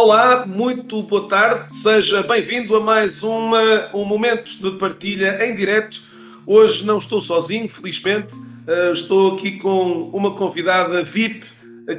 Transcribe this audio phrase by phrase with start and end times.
[0.00, 6.00] Olá, muito boa tarde, seja bem-vindo a mais uma, um momento de partilha em direto.
[6.46, 11.44] Hoje não estou sozinho, felizmente, uh, estou aqui com uma convidada VIP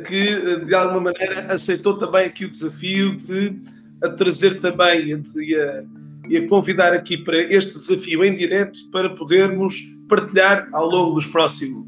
[0.08, 3.60] que, uh, de alguma maneira, aceitou também aqui o desafio de
[4.02, 5.84] a trazer também e a,
[6.30, 9.76] e a convidar aqui para este desafio em direto para podermos
[10.08, 11.86] partilhar ao longo dos próximos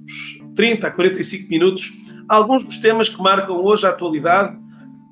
[0.58, 1.90] 30 a 45 minutos
[2.28, 4.60] alguns dos temas que marcam hoje a atualidade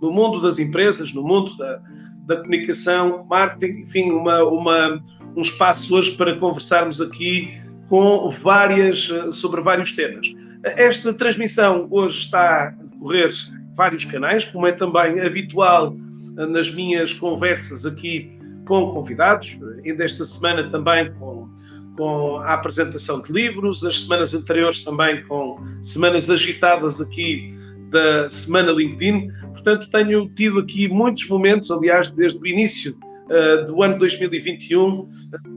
[0.02, 1.82] no mundo das empresas, no mundo da,
[2.26, 5.04] da comunicação, marketing, enfim, uma, uma,
[5.36, 10.28] um espaço hoje para conversarmos aqui com várias, sobre vários temas.
[10.64, 13.32] Esta transmissão hoje está a decorrer
[13.76, 15.96] vários canais, como é também habitual
[16.36, 21.50] nas minhas conversas aqui com convidados, ainda esta semana também com,
[21.98, 27.59] com a apresentação de livros, as semanas anteriores também com semanas agitadas aqui
[27.90, 29.32] da Semana LinkedIn.
[29.54, 35.10] Portanto, tenho tido aqui muitos momentos, aliás, desde o início uh, do ano 2021,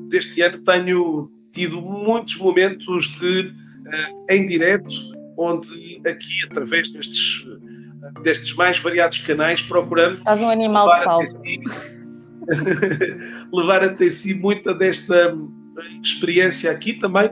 [0.08, 4.88] deste ano, tenho tido muitos momentos de uh, em direto,
[5.36, 7.46] onde aqui, através destes,
[8.22, 11.60] destes mais variados canais, procuramos Estás um animal levar, até si,
[13.52, 15.36] levar até si muita desta
[16.02, 17.30] experiência aqui também,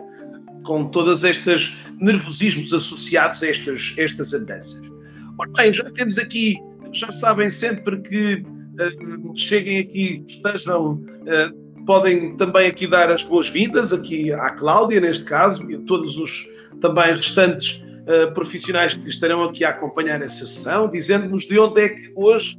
[0.64, 4.90] com todas estas nervosismos associados a estas, estas andanças.
[5.38, 6.56] Ora bem, já temos aqui,
[6.92, 13.92] já sabem sempre que uh, cheguem aqui, estejam, uh, podem também aqui dar as boas-vindas
[13.92, 16.48] aqui à Cláudia, neste caso, e a todos os
[16.80, 21.88] também restantes uh, profissionais que estarão aqui a acompanhar essa sessão, dizendo-nos de onde é
[21.88, 22.58] que hoje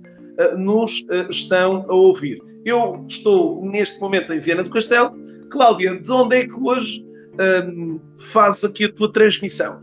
[0.57, 2.41] nos estão a ouvir.
[2.65, 5.11] Eu estou neste momento em Viana do Castelo.
[5.51, 7.05] Cláudia, de onde é que hoje
[7.41, 9.81] um, fazes aqui a tua transmissão?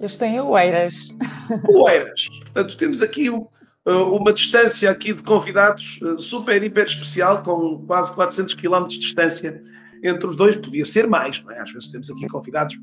[0.00, 1.08] Eu estou em Oeiras.
[1.68, 2.28] Oeiras.
[2.28, 3.46] Portanto, temos aqui uh,
[3.86, 9.60] uma distância aqui de convidados uh, super, hiper especial, com quase 400 km de distância
[10.04, 10.56] entre os dois.
[10.56, 11.60] Podia ser mais, não é?
[11.60, 12.78] Às vezes temos aqui convidados.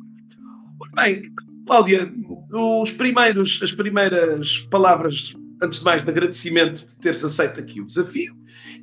[0.93, 1.21] Bem,
[1.65, 2.11] Cláudia,
[2.51, 5.33] os primeiros, as primeiras palavras,
[5.63, 8.35] antes de mais, de agradecimento de teres aceito aqui o desafio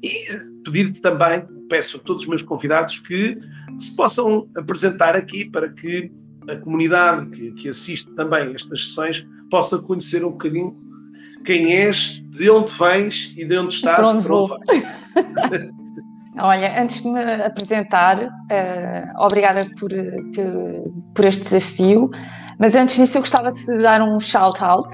[0.03, 3.39] e uh, pedir-te também, peço a todos os meus convidados que
[3.85, 6.11] se possam apresentar aqui para que
[6.49, 10.77] a comunidade que, que assiste também estas sessões possa conhecer um bocadinho
[11.45, 15.71] quem és, de onde vens e de onde estás e para onde, vais.
[16.39, 22.11] Olha, antes de me apresentar, uh, obrigada por, por, por, este desafio,
[22.59, 24.89] mas antes disso eu gostava de dar um shout-out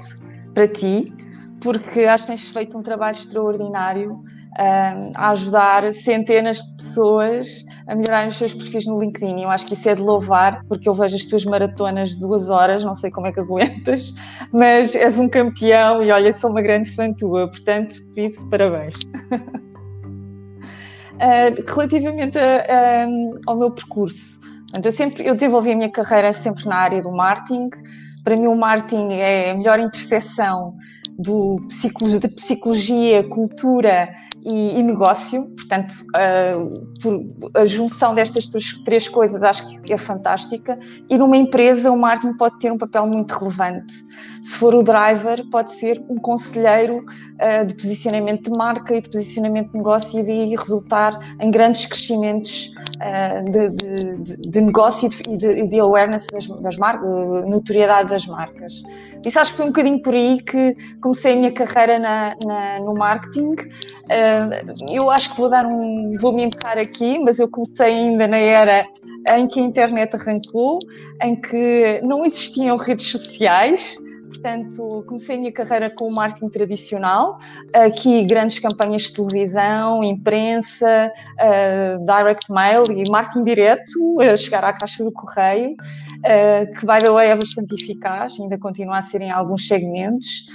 [0.53, 1.13] para ti,
[1.61, 7.95] porque acho que tens feito um trabalho extraordinário uh, a ajudar centenas de pessoas a
[7.95, 9.41] melhorarem os seus perfis no LinkedIn.
[9.41, 12.51] Eu acho que isso é de louvar, porque eu vejo as tuas maratonas de duas
[12.51, 14.13] horas, não sei como é que aguentas,
[14.53, 18.93] mas és um campeão e olha, sou uma grande fã tua, portanto, por isso, parabéns.
[21.15, 23.07] Uh, relativamente a,
[23.47, 24.39] ao meu percurso,
[24.83, 27.71] eu sempre eu desenvolvi a minha carreira sempre na área do marketing.
[28.23, 30.75] Para mim, o marketing é a melhor interseção
[31.17, 31.59] do,
[32.19, 34.09] de psicologia, cultura
[34.43, 35.43] e, e negócio.
[35.55, 38.49] Portanto, uh, a junção destas
[38.85, 40.77] três coisas acho que é fantástica.
[41.09, 43.93] E numa empresa, o marketing pode ter um papel muito relevante.
[44.41, 49.09] Se for o driver, pode ser um conselheiro uh, de posicionamento de marca e de
[49.09, 55.37] posicionamento de negócio e de resultar em grandes crescimentos uh, de, de, de, negócio e
[55.37, 58.81] de, de awareness das, das marcas, de notoriedade das marcas.
[59.25, 62.79] Isso acho que foi um bocadinho por aí que comecei a minha carreira na, na,
[62.79, 63.51] no marketing.
[63.51, 64.28] Uh,
[64.91, 66.15] eu acho que vou dar um.
[66.19, 68.85] vou me enterrar aqui, mas eu comecei ainda na era
[69.35, 70.79] em que a internet arrancou,
[71.21, 73.97] em que não existiam redes sociais.
[74.29, 77.37] Portanto, comecei a minha carreira com o marketing tradicional,
[77.73, 84.71] aqui grandes campanhas de televisão, imprensa, uh, direct mail e marketing direto, a chegar à
[84.71, 89.21] caixa do correio, uh, que, by the way, é bastante eficaz, ainda continua a ser
[89.21, 90.45] em alguns segmentos,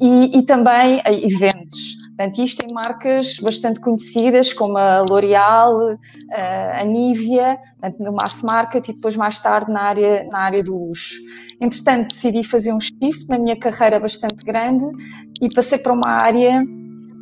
[0.00, 2.03] e, e também uh, eventos.
[2.16, 5.98] Portanto, isto em marcas bastante conhecidas, como a L'Oréal,
[6.30, 10.76] a Nivea, portanto, no mass market e depois mais tarde na área, na área do
[10.76, 11.16] luxo.
[11.60, 14.84] Entretanto, decidi fazer um shift na minha carreira bastante grande
[15.42, 16.62] e passei para uma área,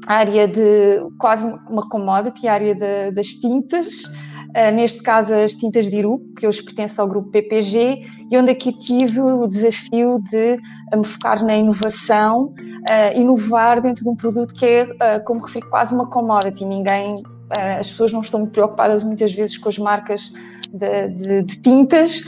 [0.07, 4.03] área de quase uma commodity, a área de, das tintas,
[4.75, 8.73] neste caso as tintas de Iru, que hoje pertence ao grupo PPG, e onde aqui
[8.73, 10.59] tive o desafio de
[10.93, 15.67] uh, me focar na inovação, uh, inovar dentro de um produto que é, como referi,
[15.69, 17.15] quase uma commodity, ninguém
[17.79, 20.33] as pessoas não estão muito preocupadas muitas vezes com as marcas
[20.73, 22.23] de, de, de tintas.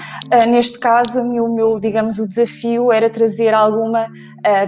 [0.48, 4.06] neste caso, o meu, meu, digamos, o desafio era trazer alguma,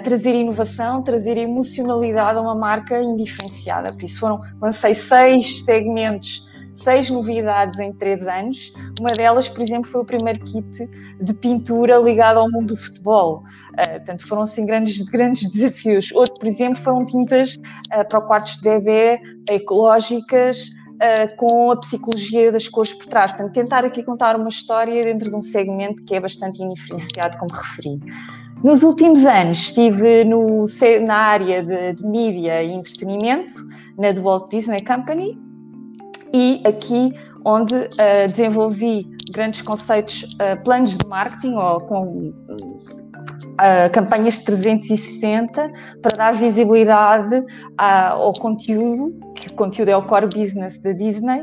[0.03, 3.93] trazer inovação, trazer emocionalidade a uma marca indiferenciada.
[3.93, 6.46] Por isso foram, lancei seis segmentos
[6.77, 8.73] seis novidades em três anos.
[9.01, 10.89] Uma delas, por exemplo, foi o primeiro kit
[11.21, 13.43] de pintura ligado ao mundo do futebol.
[13.73, 16.13] Uh, portanto, foram assim grandes, grandes desafios.
[16.13, 19.21] Outro, por exemplo, foram tintas uh, para quartos de bebê,
[19.51, 23.31] ecológicas, Uh, com a psicologia das cores por trás.
[23.31, 27.53] Portanto, tentar aqui contar uma história dentro de um segmento que é bastante indiferenciado, como
[27.53, 28.01] referi.
[28.65, 30.65] Nos últimos anos estive no,
[31.07, 33.53] na área de, de mídia e entretenimento,
[33.99, 35.39] na The Walt Disney Company,
[36.33, 37.13] e aqui
[37.45, 42.33] onde uh, desenvolvi grandes conceitos, uh, planos de marketing ou com
[43.57, 47.45] uh, campanhas de 360 para dar visibilidade
[47.77, 51.43] ao conteúdo, que o conteúdo é o core business da Disney,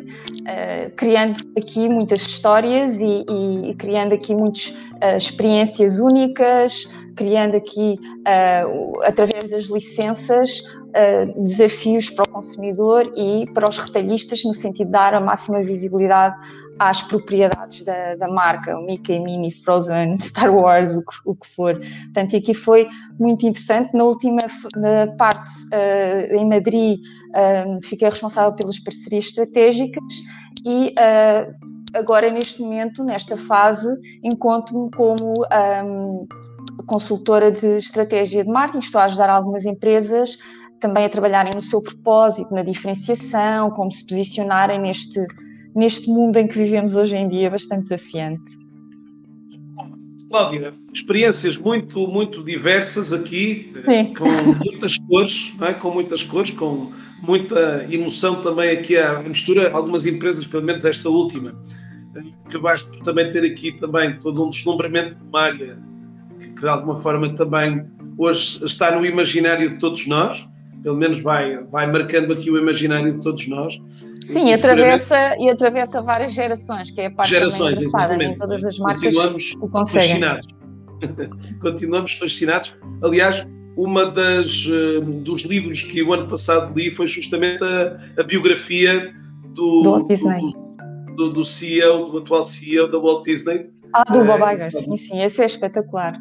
[0.96, 4.74] criando aqui muitas histórias e, e, e criando aqui muitas
[5.18, 13.70] experiências únicas, criando aqui, uh, através das licenças, uh, desafios para o consumidor e para
[13.70, 16.36] os retalhistas, no sentido de dar a máxima visibilidade
[16.80, 21.48] às propriedades da, da marca, o Mickey, Minnie, Frozen, Star Wars, o que, o que
[21.48, 21.80] for.
[21.80, 22.88] Portanto, aqui foi
[23.20, 23.94] muito interessante.
[23.94, 24.40] Na última
[24.76, 27.00] na parte uh, em Madrid,
[27.84, 30.04] fiquei responsável pelas parcerias estratégicas
[30.66, 31.54] e uh,
[31.94, 33.88] agora neste momento, nesta fase,
[34.24, 35.34] encontro-me como
[35.86, 36.28] um,
[36.88, 40.38] consultora de estratégia de marketing, estou a ajudar algumas empresas
[40.80, 45.18] também a trabalharem no seu propósito, na diferenciação, como se posicionarem neste,
[45.76, 48.64] neste mundo em que vivemos hoje em dia, bastante desafiante.
[50.30, 54.14] Cláudia, experiências muito, muito diversas aqui, Sim.
[54.16, 54.26] com
[54.66, 55.74] muitas cores, é?
[55.74, 56.92] com muitas cores, com
[57.22, 59.72] muita emoção também aqui à mistura.
[59.72, 61.54] Algumas empresas, pelo menos esta última,
[62.46, 65.78] acabaste por também ter aqui também todo um deslumbramento de uma área
[66.60, 67.86] de alguma forma também
[68.18, 70.48] hoje está no imaginário de todos nós,
[70.82, 73.82] pelo menos vai, vai marcando aqui o imaginário de todos nós.
[74.28, 78.64] Sim, e atravessa, e atravessa várias gerações, que é a parte gerações, engraçada, nem todas
[78.64, 80.10] as marcas Continuamos o conseguem.
[80.10, 80.48] Fascinados.
[81.62, 82.78] Continuamos fascinados.
[83.04, 88.24] Aliás, uma das uh, dos livros que o ano passado li foi justamente a, a
[88.24, 89.14] biografia
[89.54, 90.04] do, do.
[90.04, 93.70] Do, do, do, CEO, do atual CEO da Walt Disney.
[93.94, 96.20] Ah, do Bob eh, Iger, sim, sim, esse é espetacular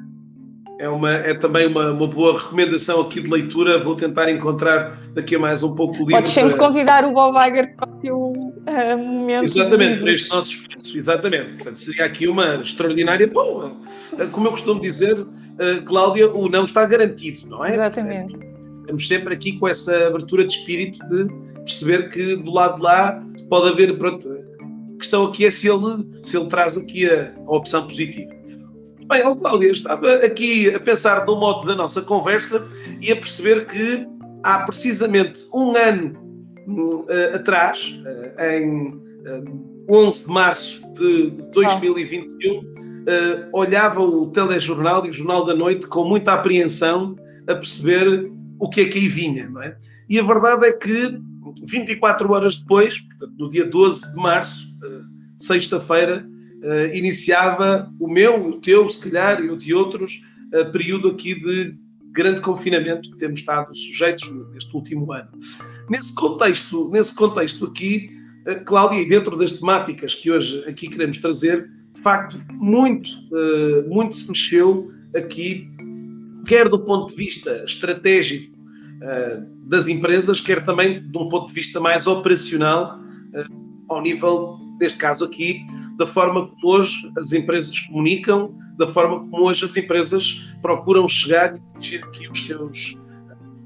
[0.82, 3.78] é, uma, é também uma, uma boa recomendação aqui de leitura.
[3.78, 6.14] Vou tentar encontrar daqui a mais um pouco o livro.
[6.14, 6.66] Podes sempre para...
[6.66, 9.44] convidar o Bob Iger para o teu uh, momento.
[9.44, 11.54] Exatamente, para este nosso espaço, exatamente.
[11.54, 13.28] Portanto, seria aqui uma extraordinária.
[13.28, 13.76] Bom,
[14.32, 15.28] como eu costumo dizer, uh,
[15.84, 17.74] Cláudia, o não está garantido, não é?
[17.74, 18.36] Exatamente.
[18.80, 23.22] Estamos sempre aqui com essa abertura de espírito de perceber que do lado de lá
[23.48, 23.96] pode haver.
[23.96, 28.41] Pronto, a questão aqui é se ele, se ele traz aqui a, a opção positiva.
[29.12, 32.66] Bem, oh, Cláudia, estava aqui a pensar no modo da nossa conversa
[32.98, 34.06] e a perceber que
[34.42, 36.18] há precisamente um ano
[36.66, 42.64] uh, atrás, uh, em uh, 11 de março de 2021, uh,
[43.52, 47.14] olhava o telejornal e o Jornal da Noite com muita apreensão
[47.46, 49.76] a perceber o que é que aí vinha, não é?
[50.08, 51.20] E a verdade é que
[51.64, 54.68] 24 horas depois, portanto, no dia 12 de março,
[55.36, 56.26] sexta-feira,
[56.62, 60.22] uh, iniciava o meu, o teu, se calhar, e o de outros,
[60.54, 61.76] uh, período aqui de
[62.12, 65.28] grande confinamento que temos estado sujeitos neste último ano.
[65.90, 68.10] Nesse contexto, nesse contexto aqui,
[68.48, 73.10] uh, Cláudia, e dentro das temáticas que hoje aqui queremos trazer, de facto, muito,
[73.86, 75.68] muito se mexeu aqui,
[76.46, 78.50] quer do ponto de vista estratégico
[79.66, 82.98] das empresas, quer também de um ponto de vista mais operacional,
[83.90, 85.60] ao nível, neste caso aqui,
[85.96, 91.56] da forma como hoje as empresas comunicam, da forma como hoje as empresas procuram chegar
[91.56, 92.96] e atingir aqui os seus,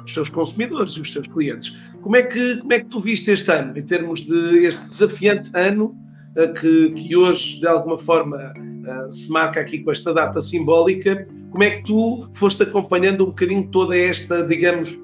[0.04, 1.76] os seus consumidores e os seus clientes.
[2.02, 5.50] Como é, que, como é que tu viste este ano, em termos de este desafiante
[5.54, 5.96] ano
[6.36, 11.26] uh, que, que hoje, de alguma forma, uh, se marca aqui com esta data simbólica?
[11.50, 14.98] Como é que tu foste acompanhando um bocadinho toda esta, digamos,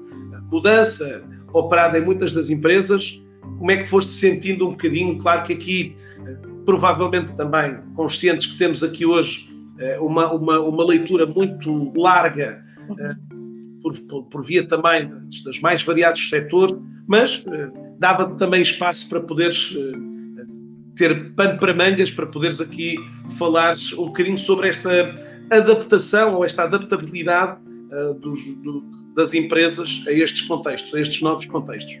[0.51, 3.21] mudança operada em muitas das empresas?
[3.57, 5.17] Como é que foste sentindo um bocadinho?
[5.17, 5.95] Claro que aqui
[6.65, 12.63] provavelmente também conscientes que temos aqui hoje eh, uma, uma, uma leitura muito larga,
[12.99, 13.15] eh,
[13.81, 15.11] por, por, por, via também
[15.43, 16.75] das mais variados setores,
[17.07, 19.75] mas eh, dava também espaço para poderes
[20.95, 22.95] ter pano para mangas, para poderes aqui
[23.37, 24.89] falar um bocadinho sobre esta
[25.49, 27.57] adaptação ou esta adaptabilidade
[28.21, 28.83] dos, do,
[29.15, 31.99] das empresas a estes contextos, a estes novos contextos.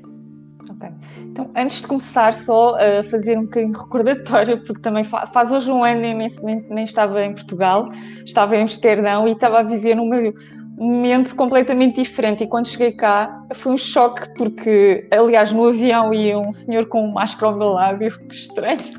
[0.69, 0.89] Ok.
[1.33, 5.71] Então, antes de começar, só uh, fazer um bocadinho recordatório, porque também fa faz hoje
[5.71, 7.89] um ano nem, nem, nem, estava em Portugal,
[8.23, 10.31] estava em Amsterdão e estava a viver num
[10.77, 12.43] momento completamente diferente.
[12.43, 17.03] E quando cheguei cá, foi um choque, porque, aliás, no avião ia um senhor com
[17.03, 18.93] um máscara ao meu lado e eu fiquei estranho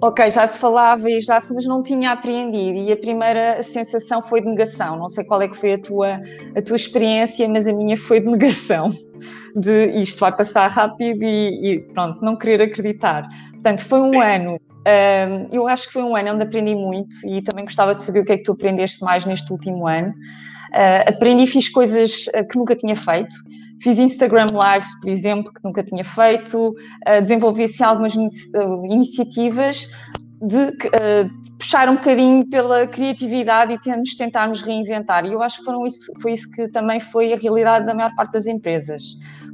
[0.00, 2.78] ok, já se falava e já se, mas não tinha apreendido.
[2.78, 4.96] E a primeira sensação foi de negação.
[4.96, 6.20] Não sei qual é que foi a tua,
[6.56, 8.90] a tua experiência, mas a minha foi de negação.
[9.52, 13.26] De isto vai passar rápido e, e pronto, não querer acreditar.
[13.52, 17.42] Portanto, foi um ano um, eu acho que foi um ano onde aprendi muito e
[17.42, 20.08] também gostava de saber o que é que tu aprendeste mais neste último ano.
[20.08, 23.34] Uh, aprendi, fiz coisas uh, que nunca tinha feito.
[23.80, 26.68] Fiz Instagram Lives, por exemplo, que nunca tinha feito.
[26.68, 29.88] Uh, desenvolvi assim, algumas iniciativas
[30.42, 30.72] de
[31.58, 35.26] puxar um bocadinho pela criatividade e nos tentarmos reinventar.
[35.26, 38.14] E eu acho que foram isso, foi isso que também foi a realidade da maior
[38.14, 39.02] parte das empresas,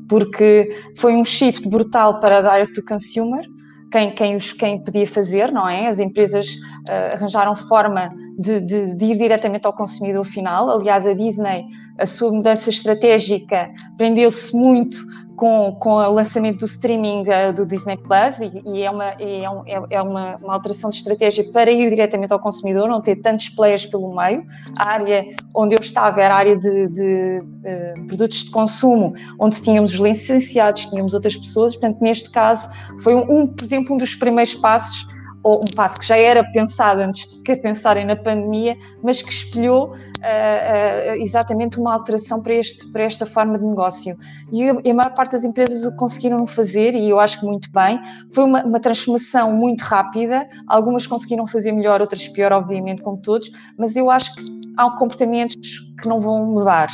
[0.09, 3.45] porque foi um shift brutal para a direct to consumer
[3.91, 5.89] quem, quem, os, quem podia fazer, não é?
[5.89, 10.71] As empresas uh, arranjaram forma de, de, de, ir diretamente ao consumidor final.
[10.71, 11.65] Aliás, a Disney,
[11.99, 14.97] a sua mudança estratégica, prendeu-se muito
[15.37, 19.51] com, com o lançamento do streaming uh, do Disney Plus e, e é, uma, é,
[19.51, 23.17] um, é, é uma, uma, alteração de estratégia para ir diretamente ao consumidor, não ter
[23.17, 24.45] tantos players pelo meio.
[24.79, 25.25] A área
[25.55, 30.01] onde eu estava era a área de, de, de produtos de consumo, onde tínhamos os
[30.01, 32.69] licenciados, tínhamos outras pessoas, portanto, neste caso,
[33.03, 35.16] foi, um, um por exemplo, um dos primeiros passos
[35.47, 39.31] ou um passo que já era pensado antes de sequer pensarem na pandemia, mas que
[39.31, 44.17] espelhou uh, uh, exatamente uma alteração para, este, para esta forma de negócio.
[44.53, 47.71] E a, a, maior parte das empresas o conseguiram fazer, e eu acho que muito
[47.71, 48.01] bem.
[48.33, 53.49] Foi uma, uma transformação muito rápida, algumas conseguiram fazer melhor, outras pior, obviamente, como todos,
[53.79, 54.45] mas eu acho que
[54.77, 56.89] há comportamentos que não vão mudar.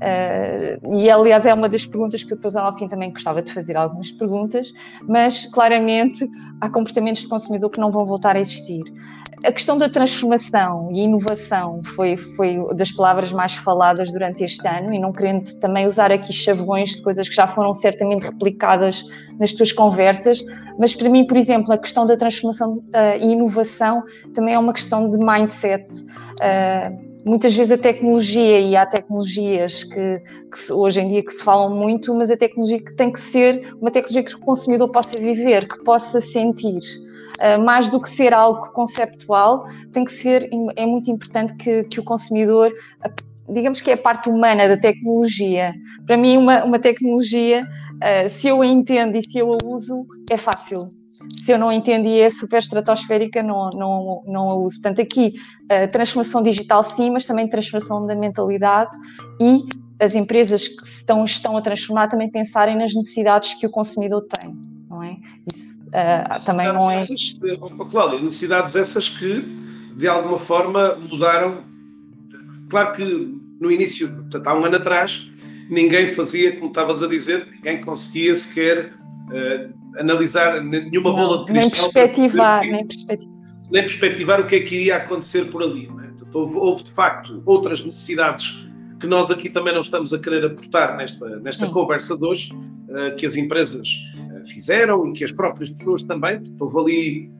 [0.00, 3.52] Uh, e aliás é uma das perguntas que eu depois ao fim também gostava de
[3.52, 4.72] fazer algumas perguntas,
[5.06, 6.26] mas claramente
[6.58, 8.82] há comportamentos de consumidor que não vão voltar a existir.
[9.42, 14.92] A questão da transformação e inovação foi, foi das palavras mais faladas durante este ano,
[14.92, 19.02] e não querendo também usar aqui chavões de coisas que já foram certamente replicadas
[19.38, 20.44] nas tuas conversas,
[20.78, 24.02] mas para mim, por exemplo, a questão da transformação uh, e inovação
[24.34, 25.86] também é uma questão de mindset.
[26.42, 31.42] Uh, muitas vezes a tecnologia, e há tecnologias que, que, hoje em dia que se
[31.42, 35.18] falam muito, mas a tecnologia que tem que ser uma tecnologia que o consumidor possa
[35.18, 36.80] viver, que possa sentir.
[37.40, 41.98] Uh, mais do que ser algo conceptual, tem que ser, é muito importante que, que
[41.98, 42.70] o consumidor,
[43.48, 45.72] digamos que é a parte humana da tecnologia.
[46.06, 50.06] Para mim, uma, uma tecnologia, uh, se eu a entendo e se eu a uso,
[50.30, 50.86] é fácil
[51.44, 54.76] se eu não entendi e é super estratosférica, não, não, não a uso.
[54.76, 55.34] Portanto, aqui,
[55.68, 58.92] a transformação digital sim, mas também transformação da mentalidade
[59.40, 59.64] e
[60.00, 64.56] as empresas que estão, estão a transformar também pensarem nas necessidades que o consumidor tem,
[64.88, 65.16] não é?
[65.52, 66.96] Isso uh, também não é...
[66.96, 69.42] Essas, oh, Cláudia, necessidades essas que,
[69.96, 71.64] de alguma forma, mudaram.
[72.68, 75.30] Claro que no início, portanto, há um ano atrás,
[75.68, 81.52] ninguém fazia, como estavas a dizer, ninguém conseguia sequer uh, analisar nenhuma não, bola de
[81.52, 81.52] cristal.
[81.52, 83.40] Nem perspectivar, nem perspectivar.
[83.70, 85.84] Nem perspectivar o que é que iria acontecer por ali.
[85.84, 85.88] É?
[85.88, 88.66] Portanto, houve, houve, de facto outras necessidades
[88.98, 93.16] que nós aqui também não estamos a querer aportar nesta, nesta conversa de hoje, uh,
[93.16, 93.88] que as empresas
[94.52, 96.42] fizeram e que as próprias pessoas também.
[96.58, 97.30] Houve ali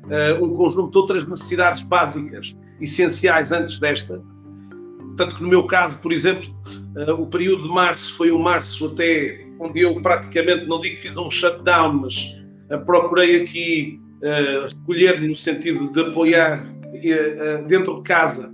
[0.40, 4.22] uh, um conjunto de outras necessidades básicas, essenciais antes desta.
[5.16, 6.48] Tanto que no meu caso, por exemplo,
[7.18, 11.16] o período de março foi o março até onde eu praticamente, não digo que fiz
[11.16, 12.40] um shutdown, mas
[12.70, 18.50] eh, procurei aqui uh, escolher no sentido de apoiar uh, dentro de casa,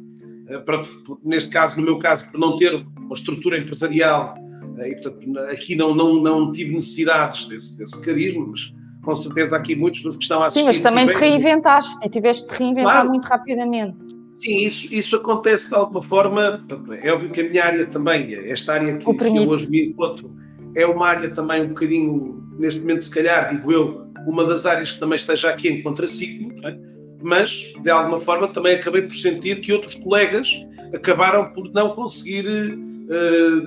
[0.65, 0.81] para,
[1.25, 4.37] neste caso, no meu caso, por não ter uma estrutura empresarial,
[4.85, 9.77] e portanto aqui não, não, não tive necessidades desse, desse carisma, mas com certeza aqui
[9.77, 10.61] muitos dos que estão a assistir.
[10.61, 13.09] Sim, mas também te reinventaste e tiveste de reinventar claro.
[13.11, 14.05] muito rapidamente.
[14.37, 16.63] Sim, isso, isso acontece de alguma forma.
[17.03, 20.31] É óbvio que a minha área também, esta área que, que eu hoje me encontro,
[20.75, 24.93] é uma área também um bocadinho, neste momento, se calhar, digo eu, uma das áreas
[24.93, 26.77] que também esteja aqui em contraciclo, é?
[27.23, 30.51] mas de alguma forma também acabei por sentir que outros colegas
[30.95, 32.79] acabaram por não conseguir, uh,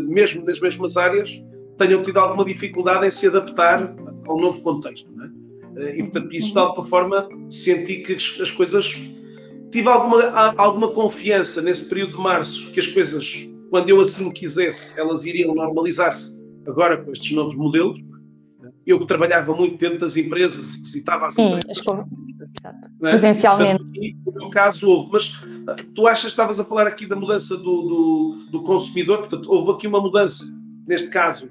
[0.07, 1.41] mesmo nas mesmas áreas,
[1.77, 3.95] tenham tido alguma dificuldade em se adaptar
[4.27, 5.09] ao novo contexto.
[5.21, 5.27] É?
[5.79, 8.97] Uh, e portanto, isso de alguma forma senti que as coisas.
[9.71, 10.23] Tive alguma,
[10.57, 15.53] alguma confiança nesse período de março que as coisas, quando eu assim quisesse, elas iriam
[15.53, 17.99] normalizar-se agora com estes novos modelos
[18.85, 21.83] eu que trabalhava muito dentro das empresas, visitava as Sim, empresas.
[22.63, 22.73] É?
[22.99, 23.83] Presencialmente.
[23.83, 25.39] Portanto, no meu caso houve, mas
[25.95, 29.71] tu achas que estavas a falar aqui da mudança do, do, do, consumidor, portanto, houve
[29.71, 30.43] aqui uma mudança,
[30.87, 31.47] neste caso,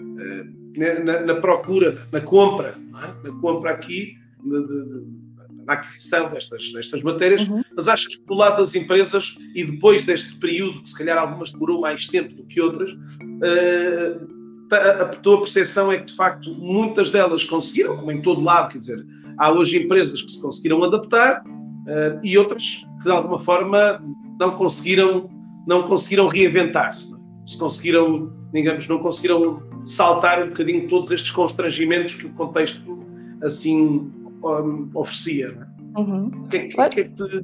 [0.00, 3.28] uh, na, na, procura, na compra, é?
[3.28, 5.22] na compra aqui, de,
[5.64, 7.62] na aquisição destas, destas matérias, uhum.
[7.76, 11.52] mas achas que do lado das empresas, e depois deste período, que se calhar algumas
[11.52, 14.42] demorou mais tempo do que outras, uh,
[14.72, 18.78] a, tua percepção é que de facto muitas delas conseguiram, como em todo lado, quer
[18.78, 19.06] dizer,
[19.38, 24.02] há hoje empresas que se conseguiram adaptar uh, e outras que de alguma forma
[24.38, 25.28] não conseguiram,
[25.66, 32.26] não conseguiram reinventar-se, se conseguiram, digamos, não conseguiram saltar um bocadinho todos estes constrangimentos que
[32.26, 32.98] o contexto
[33.42, 34.10] assim
[34.44, 35.68] um, oferecia.
[35.96, 36.00] É?
[36.00, 36.26] Uhum.
[36.26, 37.42] O que é que, que, é que, te,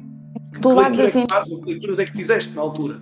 [0.61, 3.01] do lado das é que, faz, que leituras é que fizeste na altura?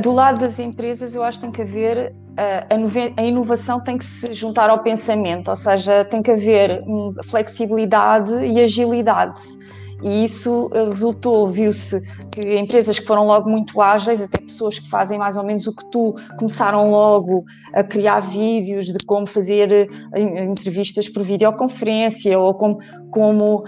[0.00, 4.32] Do lado das empresas, eu acho que tem que haver a, inovação tem que se
[4.32, 6.82] juntar ao pensamento, ou seja, tem que haver
[7.24, 9.40] flexibilidade e agilidade
[10.02, 12.00] e isso resultou, viu-se
[12.32, 15.72] que empresas que foram logo muito ágeis, até pessoas que fazem mais ou menos o
[15.72, 22.54] que tu, começaram logo a criar vídeos de como fazer eh, entrevistas por videoconferência ou
[22.54, 22.78] como,
[23.10, 23.64] como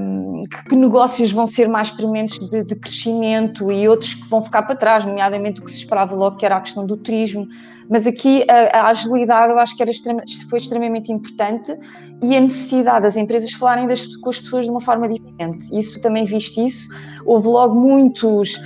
[0.00, 4.62] um, que negócios vão ser mais prementes de, de, crescimento e outros que vão ficar
[4.62, 7.46] para trás, nomeadamente o que se esperava logo que era a questão do turismo.
[7.88, 11.76] Mas aqui a, a agilidade eu acho que era extrema, foi extremamente importante
[12.22, 15.73] e a necessidade das empresas falarem das, com as pessoas de uma forma diferente.
[15.78, 16.88] Isso também viste isso.
[17.24, 18.60] Houve logo muitos,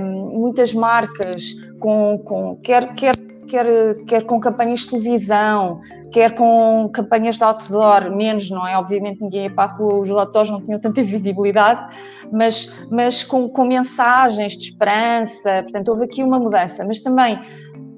[0.00, 3.14] um, muitas marcas com, com quer, quer
[3.48, 5.80] quer, quer com campanhas de televisão,
[6.12, 8.76] quer com campanhas de outdoor, menos, não é?
[8.78, 11.80] Obviamente ninguém ia para a rua, os outdoors não tinham tanta visibilidade,
[12.30, 17.40] mas, mas com, com mensagens de esperança, portanto houve aqui uma mudança, mas também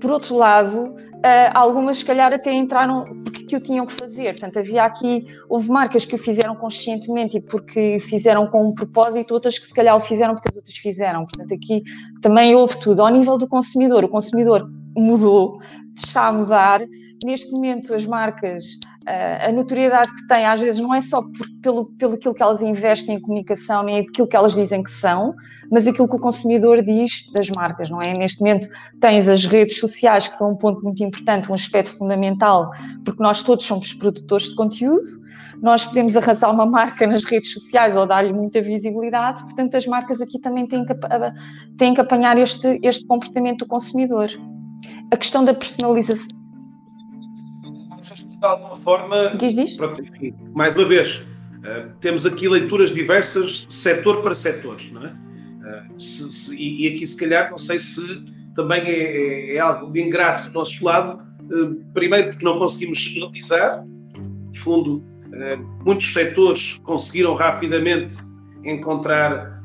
[0.01, 4.33] por outro lado, uh, algumas se calhar até entraram porque que o tinham que fazer.
[4.33, 9.35] Portanto, havia aqui, houve marcas que o fizeram conscientemente e porque fizeram com um propósito,
[9.35, 11.27] outras que se calhar o fizeram porque as outras fizeram.
[11.27, 11.83] Portanto, aqui
[12.23, 13.03] também houve tudo.
[13.03, 15.59] Ao nível do consumidor, o consumidor mudou,
[15.95, 16.81] está a mudar.
[17.25, 18.65] Neste momento, as marcas
[19.07, 22.61] a notoriedade que têm, às vezes, não é só por, pelo, pelo aquilo que elas
[22.61, 25.35] investem em comunicação, nem aquilo que elas dizem que são,
[25.71, 28.13] mas aquilo que o consumidor diz das marcas, não é?
[28.13, 28.69] Neste momento
[29.01, 32.71] tens as redes sociais, que são um ponto muito importante, um aspecto fundamental,
[33.05, 35.01] porque nós todos somos produtores de conteúdo,
[35.63, 40.21] nós podemos arrasar uma marca nas redes sociais ou dar-lhe muita visibilidade, portanto as marcas
[40.21, 40.95] aqui também têm que,
[41.77, 44.31] têm que apanhar este, este comportamento do consumidor.
[45.11, 46.40] A questão da personalização
[48.41, 49.37] de alguma forma.
[49.37, 49.77] Diz, diz.
[49.77, 55.09] Pronto, enfim, mais uma vez, uh, temos aqui leituras diversas, setor para setor, não é?
[55.09, 58.25] Uh, se, se, e, aqui, se calhar, não sei se
[58.57, 63.85] também é, é, é algo ingrato do nosso lado, uh, primeiro porque não conseguimos generalizar,
[63.85, 65.05] no fundo,
[65.87, 68.17] muitos setores conseguiram rapidamente
[68.65, 69.63] encontrar,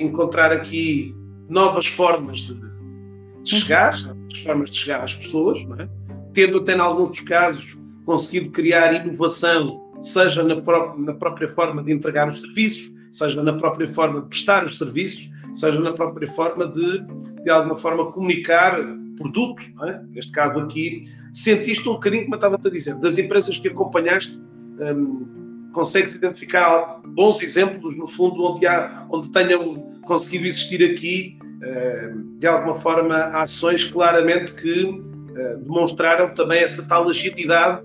[0.00, 1.14] encontrar aqui
[1.50, 5.88] novas formas de, de chegar, novas formas de chegar às pessoas, não é?
[6.32, 11.92] tendo até em alguns casos conseguido criar inovação, seja na, pró na própria forma de
[11.92, 16.66] entregar os serviços, seja na própria forma de prestar os serviços, seja na própria forma
[16.66, 17.00] de,
[17.42, 18.78] de alguma forma, comunicar
[19.16, 19.62] produto.
[19.84, 20.00] É?
[20.10, 24.40] Neste caso aqui, sentiste um bocadinho, como eu estava a dizer, das empresas que acompanhaste,
[24.80, 32.38] um, consegues identificar bons exemplos, no fundo, onde, há, onde tenham conseguido existir aqui, uh,
[32.38, 37.82] de alguma forma, ações claramente que uh, demonstraram também essa tal agilidade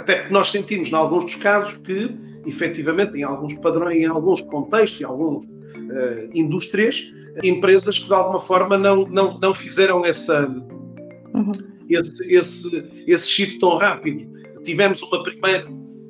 [0.00, 4.40] até porque nós sentimos, em alguns dos casos, que, efetivamente, em alguns padrões, em alguns
[4.40, 7.06] contextos, em algumas uh, indústrias,
[7.42, 10.48] empresas que, de alguma forma, não, não, não fizeram essa,
[11.34, 11.52] uhum.
[11.88, 14.26] esse, esse, esse shift tão rápido.
[14.64, 15.66] Tivemos uma primeira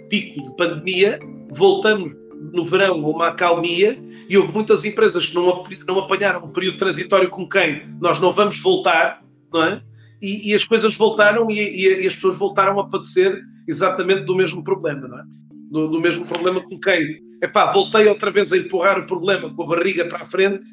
[0.08, 1.18] pico de pandemia,
[1.50, 2.12] voltamos
[2.52, 3.98] no verão a uma acalmia
[4.28, 8.32] e houve muitas empresas que não, não apanharam um período transitório com quem nós não
[8.32, 9.22] vamos voltar,
[9.52, 9.82] não é?
[10.22, 14.62] E, e as coisas voltaram e, e, as pessoas voltaram a padecer exatamente do mesmo
[14.62, 15.24] problema, não é?
[15.70, 17.20] Do, do mesmo problema com quem?
[17.42, 20.66] Epá, voltei outra vez a empurrar o problema com a barriga para a frente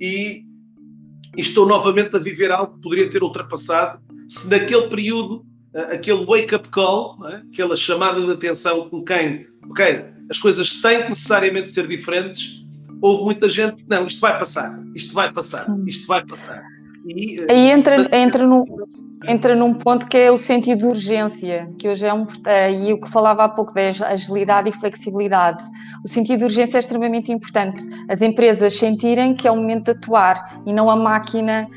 [0.00, 0.44] e,
[1.36, 6.68] e estou novamente a viver algo que poderia ter ultrapassado se naquele período, aquele wake-up
[6.68, 7.42] call, é?
[7.52, 12.64] aquela chamada de atenção com quem, ok, as coisas têm que necessariamente ser diferentes,
[13.00, 16.64] houve muita gente, não, isto vai passar, isto vai passar, isto vai passar.
[17.06, 18.64] E, Aí entra, entra, num,
[19.28, 22.26] entra num ponto que é o sentido de urgência, que hoje é um.
[22.84, 25.62] E o que falava há pouco da agilidade e flexibilidade.
[26.04, 27.82] O sentido de urgência é extremamente importante.
[28.08, 31.68] As empresas sentirem que é o momento de atuar e não a máquina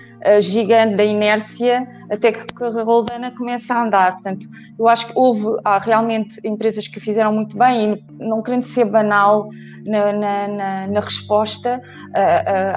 [0.42, 4.14] gigante da inércia até que a roldana começa a andar.
[4.14, 8.64] Portanto, eu acho que houve há realmente empresas que fizeram muito bem e não querendo
[8.64, 9.48] ser banal
[9.88, 11.82] na, na, na, na resposta,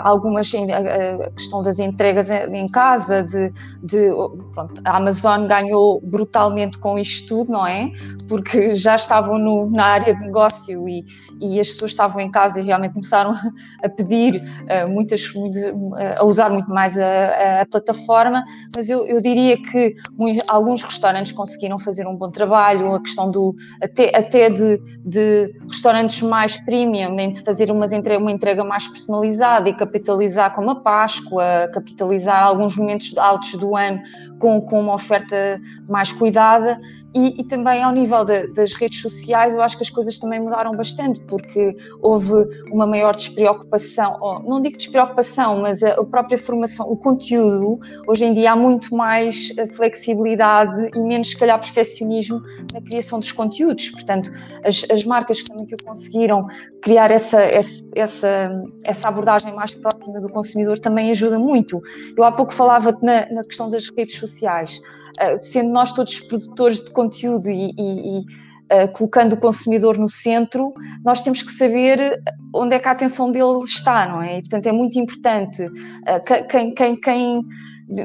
[0.03, 3.53] algumas, a questão das entregas em casa, de,
[3.83, 4.11] de
[4.53, 7.91] pronto, a Amazon ganhou brutalmente com isto tudo, não é?
[8.29, 11.05] Porque já estavam no, na área de negócio e,
[11.41, 13.33] e as pessoas estavam em casa e realmente começaram
[13.83, 15.25] a pedir uh, muitas,
[16.19, 19.95] a usar muito mais a, a plataforma, mas eu, eu diria que
[20.49, 26.23] alguns restaurantes conseguiram fazer um bom trabalho, a questão do até, até de, de restaurantes
[26.23, 31.71] mais premium, de fazer umas entre, uma entrega mais personalizada e capitalizar como a Páscoa,
[31.73, 34.01] capitalizar alguns momentos altos do ano
[34.39, 36.81] com, com uma oferta mais cuidada
[37.15, 40.41] e, e, também ao nível de, das redes sociais, eu acho que as coisas também
[40.41, 42.33] mudaram bastante, porque houve
[42.71, 48.33] uma maior despreocupação, não digo despreocupação, mas a, a, própria formação, o conteúdo, hoje em
[48.33, 53.91] dia há muito mais eh, flexibilidade e menos, se calhar, perfeccionismo na criação dos conteúdos.
[53.91, 54.31] Portanto,
[54.65, 56.47] as, as marcas também que conseguiram
[56.81, 57.43] criar essa,
[57.95, 58.51] essa,
[58.85, 61.81] essa abordagem mais próxima do consumidor também ajuda muito.
[62.17, 64.81] Eu há pouco falava na, na questão das redes sociais.
[65.19, 70.09] Eh, sendo nós todos produtores de conteúdo e, e, e uh, colocando o consumidor no
[70.09, 70.73] centro,
[71.05, 72.21] nós temos que saber
[72.55, 74.39] onde é que a atenção dele está, não é?
[74.39, 77.43] E, portanto, é muito importante uh, quem, quem, quem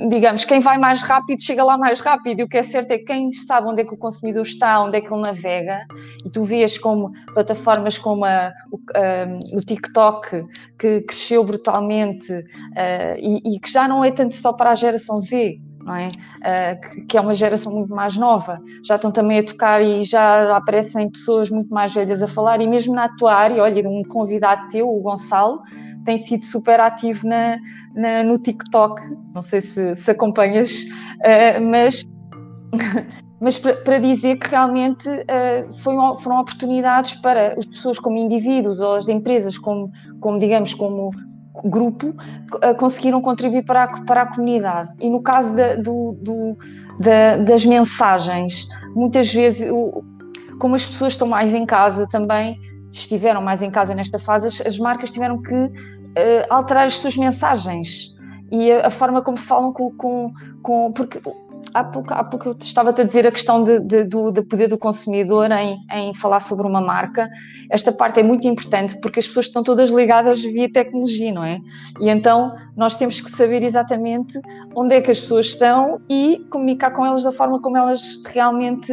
[0.10, 2.39] digamos, quem vai mais rápido chega lá mais rápido.
[2.39, 4.84] E o que é certo é que quem sabe onde é que o consumidor está,
[4.84, 5.86] onde é que ele navega,
[6.26, 10.43] e tu vês como plataformas como a, o, um, o, TikTok,
[10.78, 15.15] que cresceu brutalmente uh, e, e, que já não é tanto só para a geração
[15.15, 15.60] Z,
[15.95, 16.08] é?
[16.08, 18.60] Uh, que, é uma geração muito mais nova.
[18.86, 22.67] Já estão também a tocar e já aparecem pessoas muito mais velhas a falar, e
[22.67, 25.62] mesmo na tua área, olha, um convidado teu, o Gonçalo,
[26.06, 27.58] tem sido super ativo na,
[27.93, 29.02] na no TikTok.
[29.34, 32.04] Não sei se, se acompanhas, uh, mas.
[33.39, 39.08] mas para, dizer que realmente uh, foram oportunidades para as pessoas como indivíduos ou as
[39.08, 41.12] empresas como, como digamos, como
[41.65, 44.89] grupo uh, conseguiram contribuir para a, para a comunidade.
[45.00, 46.58] E no caso da, do, do,
[47.00, 49.70] da, das mensagens, muitas vezes,
[50.60, 54.62] como as pessoas estão mais em casa também, estiveram mais em casa nesta fase, as,
[54.62, 55.72] as marcas tiveram que uh,
[56.50, 58.15] alterar as suas mensagens
[58.52, 61.22] e a, a forma como falam com, com, com porque
[61.74, 64.67] há pouco, há pouco eu estava-te a dizer a questão de, de, do, do, poder
[64.67, 67.30] do consumidor em, em falar sobre uma marca.
[67.70, 71.60] Esta parte é muito importante porque as pessoas estão todas ligadas via tecnologia, não é?
[72.02, 74.39] E então nós temos que saber exatamente
[74.76, 78.91] onde é que as pessoas estão e comunicar com elas da forma como elas realmente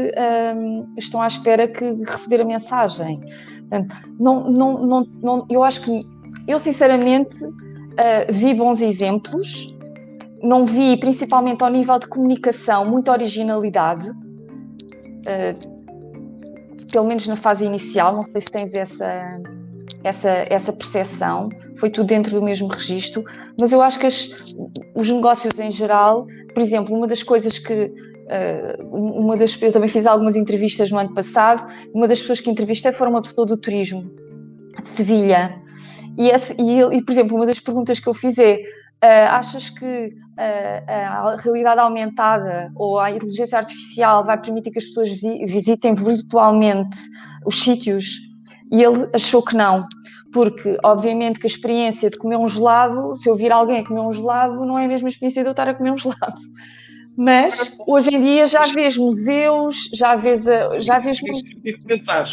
[0.56, 3.20] um, estão à espera que receber a mensagem.
[3.60, 6.00] Portanto, não, não, não, não, eu acho que
[6.46, 9.73] eu sinceramente uh, vi bons exemplos
[10.44, 14.14] não vi, principalmente ao nível de comunicação, muita originalidade, uh,
[16.92, 18.14] pelo menos na fase inicial.
[18.14, 19.40] Não sei se tens essa,
[20.04, 23.24] essa, essa percepção, foi tudo dentro do mesmo registro,
[23.58, 24.54] mas eu acho que as,
[24.94, 27.92] os negócios em geral, por exemplo, uma das coisas que.
[28.24, 31.66] Uh, uma das, eu também fiz algumas entrevistas no ano passado.
[31.92, 34.06] Uma das pessoas que entrevistei foi uma pessoa do turismo
[34.80, 35.62] de Sevilha.
[36.16, 38.58] E, esse, e, e, por exemplo, uma das perguntas que eu fiz é:
[39.02, 44.86] Uh, achas que uh, a realidade aumentada ou a inteligência artificial vai permitir que as
[44.86, 46.98] pessoas visitem virtualmente
[47.44, 48.18] os sítios?
[48.72, 49.86] E ele achou que não,
[50.32, 54.00] porque obviamente que a experiência de comer um gelado, se eu vir alguém a comer
[54.00, 56.40] um gelado, não é a mesma experiência de eu estar a comer um gelado.
[57.16, 60.44] Mas hoje em dia já vês museus, já vês.
[60.78, 61.20] Já vês...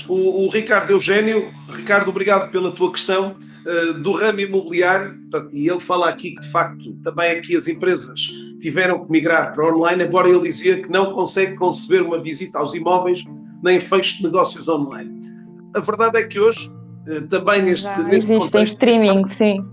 [0.07, 3.35] O, o Ricardo Eugênio, Ricardo, obrigado pela tua questão.
[3.63, 5.15] Eh, do ramo imobiliário,
[5.51, 8.19] e ele fala aqui que de facto também aqui as empresas
[8.59, 12.73] tiveram que migrar para online, embora ele dizia que não consegue conceber uma visita aos
[12.73, 13.23] imóveis
[13.61, 15.21] nem fecho de negócios online.
[15.75, 16.71] A verdade é que hoje,
[17.07, 19.63] eh, também neste, Já neste existe contexto, streaming, sim.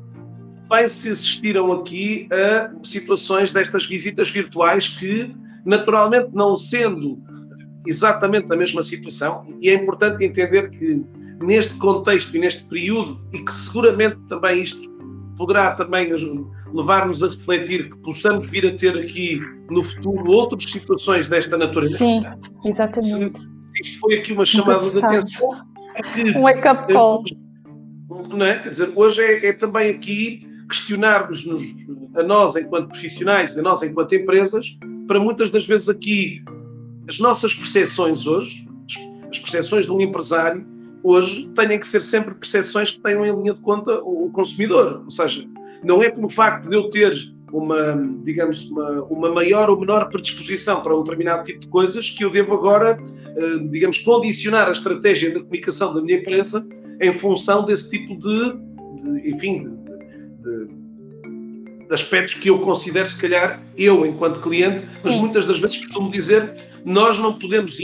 [0.68, 7.18] Também se assistiram aqui a situações destas visitas virtuais que, naturalmente, não sendo
[7.86, 11.02] exatamente a mesma situação, e é importante entender que
[11.40, 14.88] neste contexto e neste período, e que seguramente também isto
[15.36, 16.10] poderá também
[16.74, 21.96] levar-nos a refletir que possamos vir a ter aqui no futuro outras situações desta natureza.
[21.96, 22.20] Sim,
[22.64, 23.38] exatamente.
[23.38, 25.48] Se, se isto foi aqui uma chamada de atenção,
[25.94, 27.24] é que, um wake-up call.
[28.30, 28.58] Não é?
[28.58, 31.46] Quer dizer, hoje é, é também aqui questionarmos
[32.14, 36.42] a nós enquanto profissionais e a nós enquanto empresas, para muitas das vezes aqui
[37.08, 38.66] as nossas percepções hoje,
[39.30, 40.66] as percepções de um empresário,
[41.02, 45.02] hoje tenham que ser sempre percepções que tenham em linha de conta o consumidor.
[45.04, 45.44] Ou seja,
[45.82, 47.12] não é pelo facto de eu ter
[47.52, 52.24] uma, digamos, uma, uma maior ou menor predisposição para um determinado tipo de coisas que
[52.24, 52.98] eu devo agora,
[53.36, 56.66] eh, digamos, condicionar a estratégia de comunicação da minha empresa
[57.00, 59.70] em função desse tipo de, de enfim,
[60.42, 60.66] de,
[61.86, 66.10] de, aspectos que eu considero, se calhar, eu enquanto cliente, mas muitas das vezes costumo
[66.10, 66.52] dizer,
[66.84, 67.78] nós não podemos,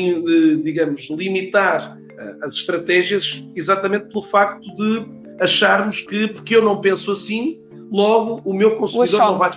[0.63, 1.97] digamos, limitar
[2.43, 5.07] as estratégias exatamente pelo facto de
[5.41, 9.51] acharmos que, porque eu não penso assim, logo o meu consumidor não vai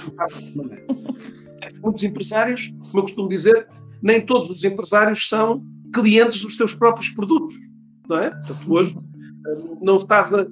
[0.56, 0.86] maneira.
[1.82, 3.68] Muitos empresários, como eu costumo dizer,
[4.02, 7.56] nem todos os empresários são clientes dos teus próprios produtos,
[8.08, 8.30] não é?
[8.30, 8.98] Portanto, hoje
[9.82, 10.46] não estás, a,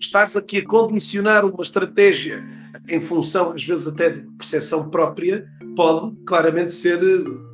[0.00, 2.44] estás aqui a condicionar uma estratégia
[2.88, 7.00] em função, às vezes, até de percepção própria, pode claramente ser,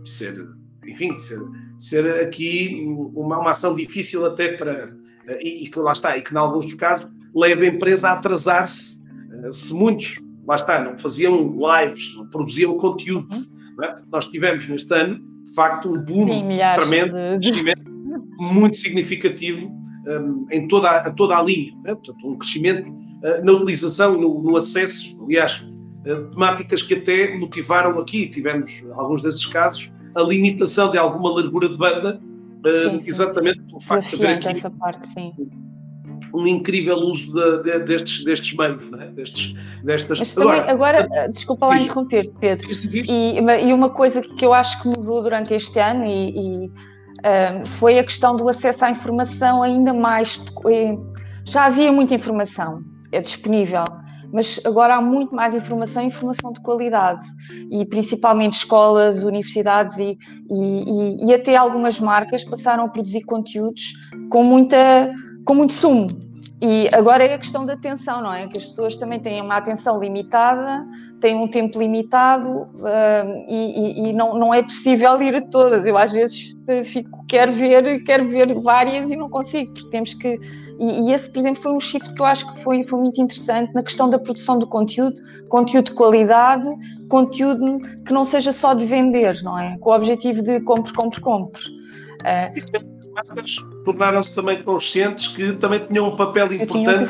[0.05, 0.49] ser
[0.87, 1.41] enfim, ser,
[1.79, 4.93] ser aqui uma, uma ação difícil até para,
[5.41, 8.13] e, e que lá está, e que em alguns dos casos leva a empresa a
[8.15, 9.01] atrasar-se,
[9.45, 13.49] eh, se muitos, lá está, não faziam lives, não produziam conteúdos.
[13.77, 13.95] Não é?
[14.11, 17.91] Nós tivemos neste ano, de facto, um boom tremendo, de crescimento
[18.39, 19.71] muito significativo
[20.07, 21.73] um, em toda a, toda a linha.
[21.85, 21.95] É?
[21.95, 25.65] Portanto, um crescimento uh, na utilização e no, no, acesso, aliás,
[26.07, 31.69] uh, temáticas que até motivaram aqui, tivemos alguns desses casos, a limitação de alguma largura
[31.69, 32.21] de banda,
[32.67, 35.33] uh, sim, sim, exatamente pelo facto de haver aqui essa parte, sim.
[36.35, 39.07] um incrível uso de, de, destes, destes meios, é?
[39.13, 39.55] destes,
[39.85, 40.19] destas...
[40.19, 44.83] Mas também, agora, agora desculpa lá interromper-te, Pedro, e, e, uma coisa que eu acho
[44.83, 46.73] que mudou durante este ano e, e
[47.65, 50.43] foi a questão do acesso à informação ainda mais.
[51.45, 53.85] Já havia muita informação é disponível,
[54.33, 57.25] mas agora há muito mais informação, informação de qualidade,
[57.71, 60.19] e principalmente escolas, universidades e,
[60.51, 63.93] e, e, até algumas marcas passaram a produzir conteúdos
[64.31, 65.13] com, muita,
[65.45, 66.28] com muito sumo.
[66.61, 68.49] E agora é a questão da atenção, não é?
[68.49, 70.85] Que as pessoas também têm uma atenção limitada,
[71.21, 75.87] têm um tempo limitado uh, e, e, não, não é possível ir a todas.
[75.87, 80.15] Eu às vezes eh, fico, quero ver, quero ver várias e não consigo, porque temos
[80.15, 80.41] que.
[80.81, 83.23] E, e, esse, por exemplo, foi um shift que eu acho que foi, foi muito
[83.23, 85.15] interessante na questão da produção do conteúdo,
[85.49, 86.69] conteúdo de qualidade,
[87.09, 89.79] conteúdo que não seja só de vender, não é?
[89.79, 91.63] Com o objetivo de compre, compre, compre.
[92.25, 97.05] Uh, marcas tornaram-se também conscientes que também tinham um papel importante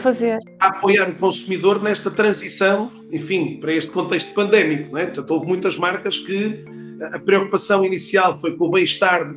[0.61, 4.93] a apoiar o consumidor nesta transição, enfim, para este contexto pandémico.
[4.93, 5.07] Não é?
[5.07, 6.65] Portanto, houve muitas marcas que
[7.13, 9.33] a preocupação inicial foi com o bem-estar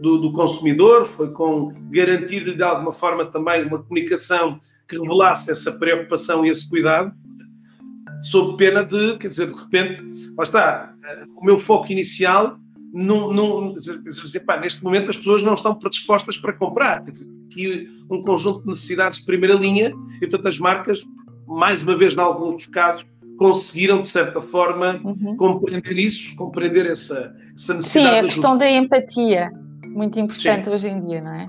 [0.00, 4.58] do, do, consumidor, foi com garantir de alguma forma também uma comunicação
[4.88, 7.12] que revelasse essa preocupação e esse cuidado,
[8.22, 10.02] sob pena de, quer dizer, de repente,
[10.36, 10.94] lá está,
[11.36, 12.58] o meu foco inicial
[12.92, 17.04] dizer, pá, neste momento as pessoas não estão predispostas para comprar.
[17.04, 21.02] Quer dizer, aqui um conjunto de necessidades de primeira linha e, portanto, as marcas,
[21.46, 23.06] mais uma vez, em alguns dos casos,
[23.38, 25.36] conseguiram, de certa forma, uhum.
[25.36, 28.14] compreender isso, compreender essa, essa necessidade.
[28.14, 29.50] Sim, a questão da empatia,
[29.86, 30.70] muito importante Sim.
[30.70, 31.48] hoje em dia, não é?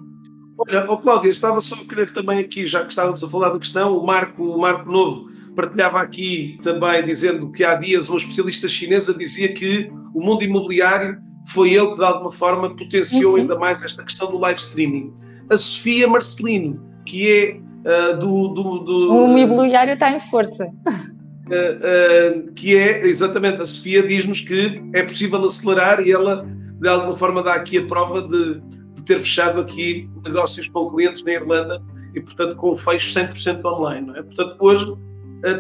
[0.58, 3.60] Olha, oh Cláudia, estava só a querer também aqui, já que estávamos a falar da
[3.60, 8.68] questão, o Marco, o Marco Novo partilhava aqui também dizendo que há dias um especialista
[8.68, 13.84] chinesa dizia que o mundo imobiliário foi ele que, de alguma forma, potenciou ainda mais
[13.84, 15.14] esta questão do live streaming.
[15.50, 20.66] A Sofia Marcelino, que é uh, do, do, do, O imobiliário está em força.
[20.66, 26.48] Uh, uh, que é, exatamente, a Sofia diz-nos que é possível acelerar e ela,
[26.80, 28.62] de alguma forma, dá aqui a prova de,
[28.96, 31.84] de ter fechado aqui negócios com clientes na Irlanda
[32.16, 34.08] e, portanto, com o fecho 100% online.
[34.08, 34.24] Não é?
[34.24, 34.94] Portanto, hoje,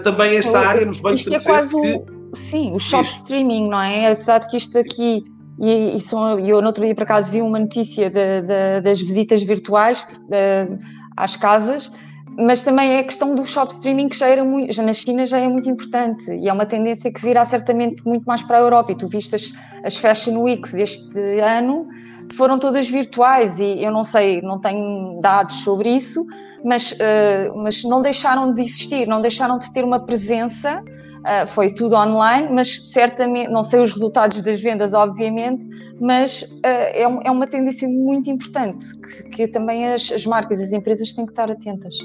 [0.03, 3.81] também esta área nos bancos Isto é quase que, o, sim, o shop streaming, não
[3.81, 4.13] é?
[4.13, 5.23] Apesar de que isto aqui
[5.59, 8.99] e, e são, eu, no outro dia, por acaso, vi uma notícia de, de, das
[8.99, 10.77] visitas virtuais de,
[11.15, 11.91] às casas,
[12.37, 15.25] mas também é a questão do shop streaming, que já, era muito, já na China
[15.25, 18.61] já é muito importante e é uma tendência que virá certamente muito mais para a
[18.61, 18.91] Europa.
[18.91, 21.87] E tu viste as, as Fashion Weeks deste ano,
[22.35, 26.25] foram todas virtuais e eu não sei, não tenho dados sobre isso,
[26.63, 30.83] mas, uh, mas não deixaram de existir, não deixaram de ter uma presença
[31.23, 35.65] Uh, foi tudo online, mas certamente, não sei os resultados das vendas, obviamente,
[35.99, 40.63] mas uh, é, é, uma tendência muito importante que, que também as, as, marcas e
[40.63, 41.95] as empresas têm que estar atentas.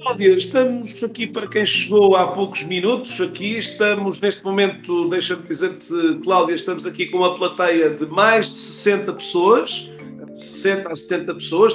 [0.00, 6.20] Cláudia, estamos aqui para quem chegou há poucos minutos, aqui estamos neste momento, deixa-me dizer-te,
[6.22, 9.90] Cláudia, estamos aqui com uma plateia de mais de 60 pessoas,
[10.36, 11.74] 60 a 70 pessoas,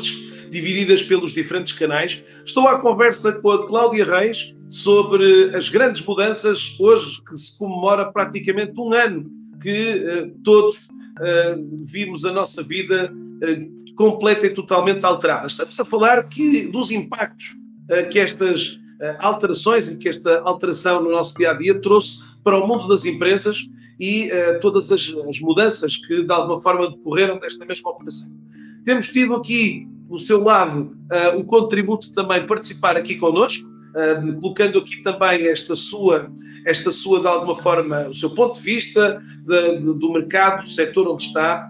[0.52, 2.24] divididas pelos diferentes canais.
[2.46, 8.12] Estou à conversa com a Cláudia Reis sobre as grandes mudanças, hoje que se comemora
[8.12, 9.30] praticamente um ano
[9.62, 15.48] que uh, todos uh, vimos a nossa vida uh, completa e totalmente alterada.
[15.48, 17.56] Estamos a falar que, dos impactos
[18.10, 18.80] que estas
[19.20, 23.04] alterações e que esta alteração no nosso dia a dia trouxe para o mundo das
[23.04, 23.58] empresas
[24.00, 24.30] e
[24.62, 28.32] todas as, as mudanças que de alguma forma decorreram desta mesma operação.
[28.86, 33.68] Temos tido aqui do seu lado uh, o contributo também participar aqui connosco.
[33.96, 36.32] uh, colocando aqui também esta sua,
[36.66, 40.70] esta sua, de alguma forma, o seu ponto de vista de, de, do mercado, do
[40.70, 41.70] setor onde está,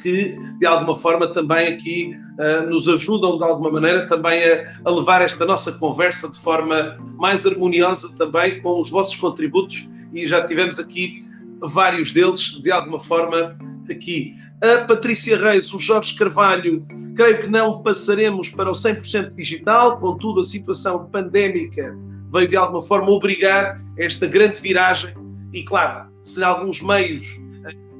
[0.00, 4.90] que de alguma forma também aqui uh, nos ajudam de alguma maneira também a, a,
[4.90, 10.44] levar esta nossa conversa de forma mais harmoniosa também com os vossos contributos e já
[10.44, 11.24] tivemos aqui
[11.60, 13.56] vários deles de alguma forma
[13.90, 14.34] aqui.
[14.62, 20.40] A Patrícia Reis, o Jorge Carvalho, creio que não passaremos para o 100% digital, contudo
[20.40, 21.94] a situação pandémica
[22.32, 25.14] veio de alguma forma obrigar esta grande viragem
[25.52, 27.26] e claro, se em alguns meios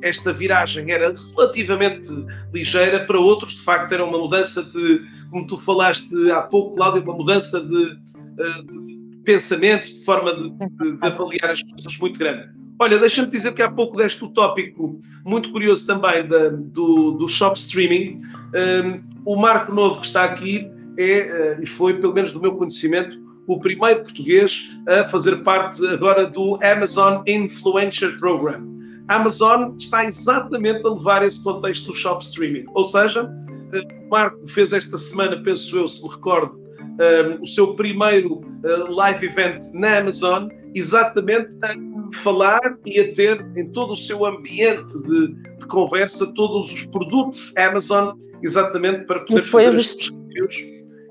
[0.02, 2.08] esta viragem era relativamente
[2.52, 7.02] ligeira, para outros, de facto, era uma mudança de, como tu falaste há pouco, Cláudio,
[7.02, 7.98] uma mudança de,
[8.38, 12.48] eh, de pensamento, de forma de, de, de, avaliar as coisas muito grande.
[12.78, 17.26] Olha, deixa-me dizer que há pouco deste o tópico muito curioso também da, do, do
[17.26, 18.20] shop streaming.
[18.54, 22.54] Um, o Marco Novo que está aqui é, uh, e foi, pelo menos do meu
[22.54, 28.66] conhecimento, o primeiro português a fazer parte agora do Amazon Influencer Program.
[29.08, 32.64] A Amazon está exatamente a levar esse contexto do shop streaming.
[32.74, 33.30] Ou seja,
[33.72, 36.60] eh, o Marco fez esta semana, penso eu, se me recordo,
[36.98, 43.44] um, o seu primeiro uh, live event na Amazon, exatamente a falar e a ter
[43.56, 49.44] em todo o seu ambiente de, de conversa todos os produtos Amazon, exatamente para poder
[49.44, 50.56] fazer os seus reviews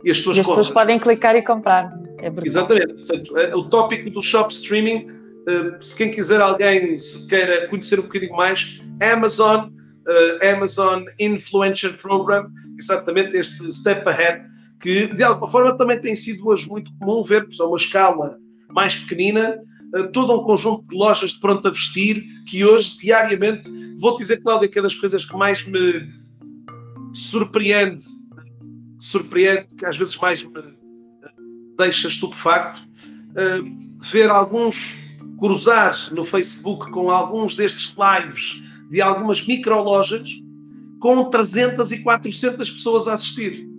[0.04, 1.92] e as suas e as pessoas podem clicar e comprar.
[2.20, 2.94] É exatamente.
[2.94, 5.16] Portanto, o tópico do shop streaming
[5.48, 11.96] eh, se quem quiser alguém se queira conhecer um bocadinho mais, Amazon, uh, Amazon Influencer
[11.98, 14.42] Program, exatamente este Step Ahead,
[14.86, 18.38] que de alguma forma também tem sido hoje muito comum ver, a uma escala
[18.70, 19.58] mais pequenina,
[19.96, 23.68] uh, todo um conjunto de lojas de pronto a vestir, que hoje, diariamente,
[23.98, 26.08] vou dizer, Cláudia, que é das coisas que mais me
[27.16, 28.04] surpreende,
[29.00, 30.62] surpreende, que às vezes mais me
[31.80, 35.04] deixa estupefacto, uh, ver alguns
[35.40, 40.30] cruzar no Facebook com alguns destes lives de algumas microlojas
[41.00, 43.75] com 300 e 400 pessoas a assistir.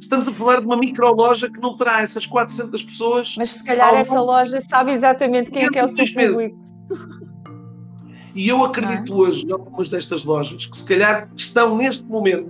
[0.00, 3.34] Estamos a falar de uma microloja que não terá essas 400 pessoas.
[3.36, 6.56] Mas se calhar essa loja sabe exatamente quem é que é o seu público.
[8.34, 9.16] E eu acredito é?
[9.16, 12.48] hoje em algumas destas lojas que se calhar estão neste momento,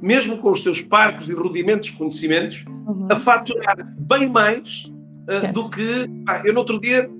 [0.00, 3.08] mesmo com os seus parcos e rudimentos de conhecimentos, uhum.
[3.10, 4.90] a faturar bem mais
[5.28, 6.06] uh, do que.
[6.28, 7.10] Ah, eu no outro dia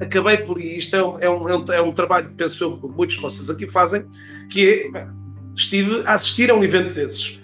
[0.00, 3.16] acabei por, e isto é um, é um, é um trabalho, penso eu, que muitos
[3.16, 4.04] de vocês aqui fazem,
[4.48, 5.06] que é,
[5.54, 7.39] estive a assistir a um evento desses.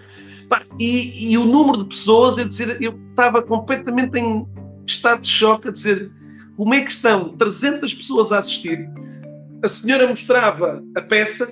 [0.78, 4.46] E, e, o número de pessoas, eu, dizer, eu estava completamente em
[4.86, 6.12] estado de choque a dizer
[6.56, 8.88] como é que estão 300 pessoas a assistir.
[9.62, 11.48] A senhora mostrava a peça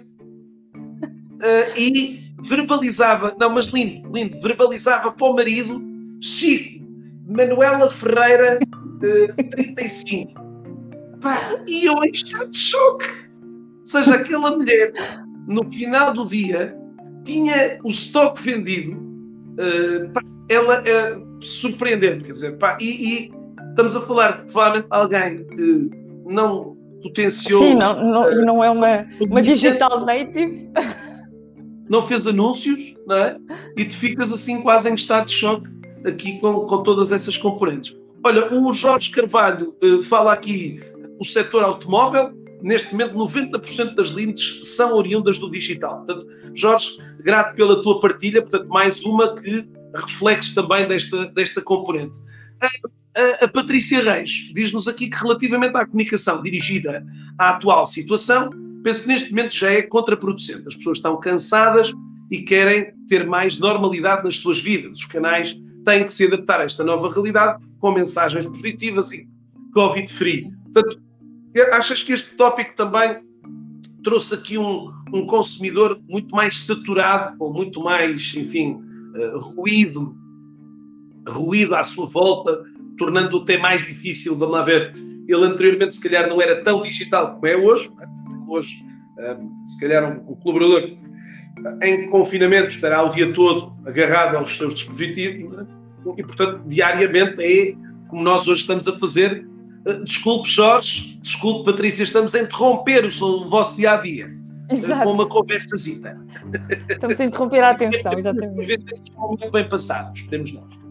[0.74, 5.83] uh, e verbalizava, não, mas lindo, lindo, verbalizava para o marido
[6.20, 6.85] Chico,
[7.28, 10.33] Manuela Ferreira, uh, 35.
[11.20, 13.07] Pá, e eu em estado de choque.
[13.80, 14.92] Ou seja, aquela mulher,
[15.46, 16.76] no final do dia,
[17.24, 18.92] tinha o estoque vendido.
[18.92, 23.32] Uh, pá, ela é surpreendente, quer dizer, pá, e, e,
[23.70, 25.90] estamos a falar de provavelmente alguém que
[26.26, 27.60] não potenciou.
[27.60, 30.70] Sim, não, não, uh, não é uma, uma digital native.
[31.88, 33.37] Não fez anúncios, não é?
[33.76, 35.68] E tu ficas assim quase em estado de choque
[36.06, 37.94] aqui com, com todas essas componentes.
[38.24, 40.80] Olha, o Jorge Carvalho uh, fala aqui
[41.20, 42.32] o setor automóvel,
[42.64, 45.98] neste momento 90% das lentes são oriundas do digital.
[45.98, 52.18] Portanto, Jorge, grato pela tua partilha, portanto, mais uma que reflexo também desta, desta componente.
[52.62, 52.66] A,
[53.20, 57.05] a, a Patrícia Reis diz-nos aqui que relativamente à comunicação dirigida
[57.38, 58.48] à atual situação,
[58.83, 60.66] penso que neste momento já é contraproducente.
[60.66, 61.92] As pessoas estão cansadas
[62.31, 64.98] e querem ter mais normalidade nas suas vidas.
[64.98, 69.29] Os canais têm que se adaptar a esta nova realidade com mensagens positivas e
[69.74, 70.50] Covid-free.
[70.72, 71.03] Portanto,
[71.72, 73.18] achas que este tópico também
[74.02, 78.80] trouxe aqui um, um consumidor muito mais saturado, com muito mais, enfim,
[79.14, 80.14] uh, ruído,
[81.28, 82.62] ruído à sua volta,
[82.98, 84.92] tornando-o até mais difícil, vamos lá ver,
[85.26, 87.90] ele anteriormente se calhar não era tão digital como é hoje,
[88.48, 88.84] hoje
[89.18, 90.96] uh, se calhar um, um colaborador
[91.83, 95.66] em confinamento estará o dia todo agarrado aos seus dispositivos é?
[96.18, 97.74] e, portanto, diariamente é
[98.08, 99.46] como nós hoje estamos a fazer
[100.04, 104.30] Desculpe, Jorge, desculpe, Patrícia, estamos a interromper o, vosso dia a dia
[105.02, 106.18] com uma conversazita.
[106.88, 108.78] Estamos a interromper a atenção, exatamente.
[109.18, 110.85] Muito bem passados, esperemos nós.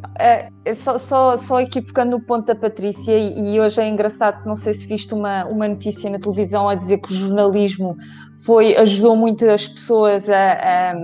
[0.00, 4.44] Uh, só, só, só aqui focando no ponto da Patrícia, e, e, hoje é engraçado,
[4.46, 7.96] não sei se viste uma, uma notícia na televisão a dizer que o jornalismo
[8.44, 10.94] foi, ajudou muito as pessoas a, a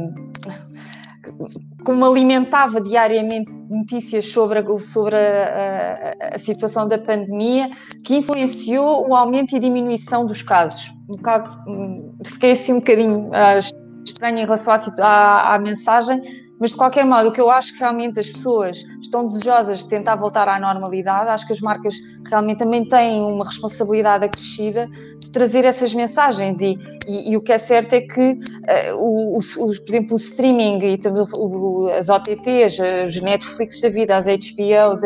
[1.87, 7.71] como alimentava diariamente notícias sobre, a, sobre a, a, a, situação da pandemia,
[8.05, 10.91] que influenciou o aumento e diminuição dos casos.
[11.09, 16.21] Um bocado, hum, fiquei assim um bocadinho uh, estranho em relação à, à mensagem,
[16.59, 19.89] mas de qualquer modo, o que eu acho que realmente as pessoas estão desejosas de
[19.89, 21.95] tentar voltar à normalidade, acho que as marcas
[22.25, 24.89] realmente também têm uma responsabilidade acrescida
[25.21, 29.39] de trazer essas mensagens e, e, e o que é certo é que, uh, o,
[29.39, 31.01] o, por exemplo, o streaming e
[31.37, 35.03] o, as OTTs, os Netflix da vida, as HBOs,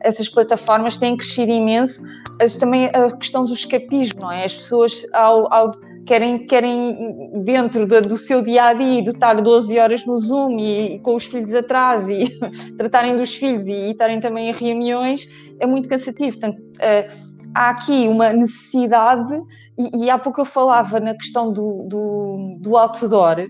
[0.00, 2.02] essas plataformas têm crescido imenso,
[2.38, 4.44] mas também a questão do escapismo, não é?
[4.44, 5.70] As pessoas ao, ao
[6.06, 10.58] querem, querem dentro do, do seu dia a dia, de estar 12 horas no Zoom
[10.58, 12.38] e, e com os filhos atrás e
[12.76, 15.28] tratarem dos filhos e, e estarem também em reuniões,
[15.58, 16.38] é muito cansativo.
[16.38, 19.32] Portanto, uh, há aqui uma necessidade,
[19.78, 23.46] e, e, há pouco eu falava na questão do, do, do outdoor,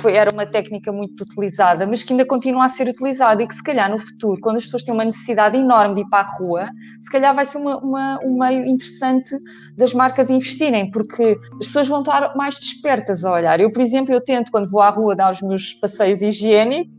[0.00, 3.54] foi, era uma técnica muito utilizada, mas que ainda continua a ser utilizada e que
[3.54, 6.36] se calhar no futuro, quando as pessoas têm uma necessidade enorme de ir para a
[6.36, 6.68] rua,
[7.00, 9.36] se calhar vai ser uma, uma, um meio interessante
[9.76, 13.60] das marcas investirem, porque as pessoas vão estar mais despertas a olhar.
[13.60, 16.92] Eu, por exemplo, eu tento, quando vou à rua dar os meus passeios higiênicos,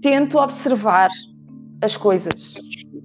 [0.00, 1.10] tento observar
[1.82, 2.54] as coisas.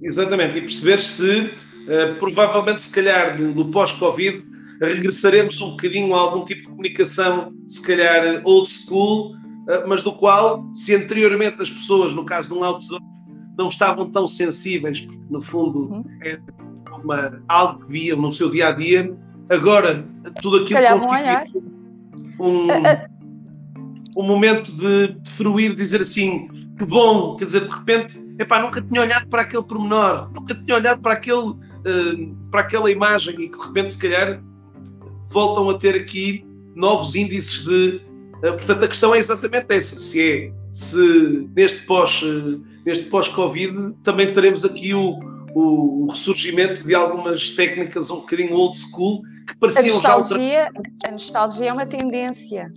[0.02, 1.50] Exatamente, e perceber se
[1.88, 4.44] eh, provavelmente, se calhar, no pós-Covid,
[4.80, 10.12] regressaremos um bocadinho a algum tipo de comunicação, se calhar old school, uh, mas do
[10.12, 13.00] qual, se anteriormente as pessoas, no caso de um outdoor,
[13.58, 16.04] não estavam tão sensíveis, porque no fundo uhum.
[16.22, 16.38] é
[17.02, 19.14] uma, algo que viam no seu dia a dia,
[19.50, 20.06] agora
[20.40, 21.60] tudo aquilo constitui
[22.38, 22.68] um,
[24.16, 28.80] um momento de, de fruir, dizer assim, que bom, quer dizer, de repente, epá, nunca
[28.80, 33.48] tinha olhado para aquele pormenor, nunca tinha olhado para aquele uh, para aquela imagem e
[33.48, 34.42] que de repente, se calhar,
[35.30, 38.00] voltam a ter aqui novos índices de.
[38.38, 43.94] Uh, portanto, a questão é exatamente essa: se é se neste pós uh, neste pós-Covid
[44.04, 45.18] também teremos aqui o,
[45.54, 51.10] o, ressurgimento de algumas técnicas um bocadinho old school que pareciam a nostalgia, já a
[51.10, 52.72] nostalgia é uma tendência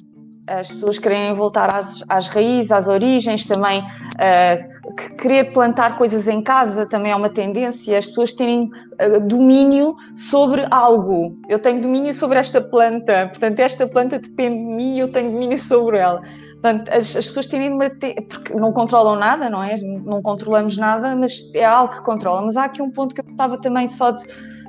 [0.48, 4.73] as pessoas querem voltar às, às raízes, às origens, também uh,
[5.22, 8.70] querer plantar coisas em casa também é uma tendência, as pessoas terem
[9.02, 11.38] uh, domínio sobre algo.
[11.48, 15.32] Eu tenho domínio sobre esta planta, portanto, esta planta depende de mim e eu tenho
[15.32, 16.22] domínio sobre ela.
[16.62, 17.90] Portanto, as, as pessoas têm uma.
[17.90, 18.14] Te...
[18.30, 19.76] porque não controlam nada, não é?
[19.78, 22.42] Não controlamos nada, mas é algo que controla.
[22.42, 24.24] Mas há aqui um ponto que eu estava também só de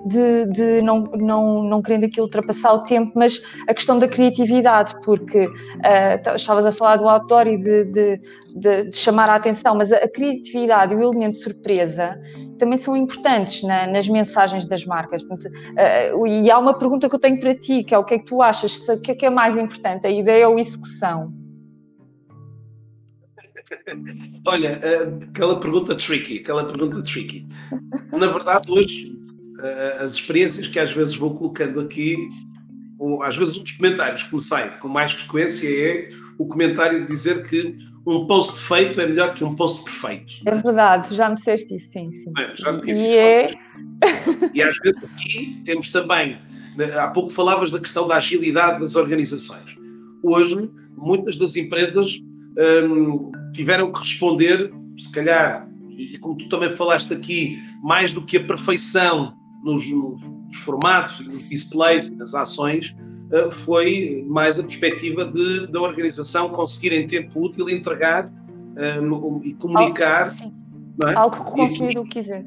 [0.05, 4.95] de, de não, não, não querendo aqui ultrapassar o tempo, mas a questão da criatividade,
[5.03, 8.21] porque uh, estavas a falar do outdoor e de, de,
[8.55, 12.19] de, de, chamar a atenção, mas a, a, criatividade e o elemento surpresa
[12.59, 15.23] também são importantes na, nas mensagens das marcas.
[15.23, 18.19] Uh, e há uma pergunta que eu tenho para ti, que é o que é
[18.19, 21.33] que tu achas, o que é que é mais importante, a ideia ou a execução?
[24.47, 24.81] Olha,
[25.31, 27.47] aquela pergunta tricky, aquela pergunta tricky.
[28.13, 29.24] Na verdade, hoje
[30.01, 32.17] as experiências que às vezes vou colocando aqui,
[32.99, 36.09] ou às vezes um dos comentários que me sai com mais frequência é
[36.39, 40.35] o comentário de dizer que um post feito é melhor que um post perfeito.
[40.45, 42.33] É verdade, já me disseste isso, sim, sim.
[42.37, 43.51] É, já me disse e É...
[44.53, 46.37] E às vezes aqui temos também,
[47.01, 49.77] há pouco falavas da questão da agilidade das organizações.
[50.23, 52.21] Hoje, muitas das empresas
[52.89, 58.37] hum, tiveram que responder, se calhar, e como tu também falaste aqui, mais do que
[58.37, 59.35] a perfeição
[59.65, 62.95] nos, nos formatos e nos displays e nas ações
[63.33, 68.31] uh, foi mais a perspectiva de, da organização conseguir em tempo útil entregar
[69.01, 70.29] um, e comunicar.
[70.29, 70.53] Algo,
[71.07, 71.15] é?
[71.15, 72.45] Algo que o consumidor quiser.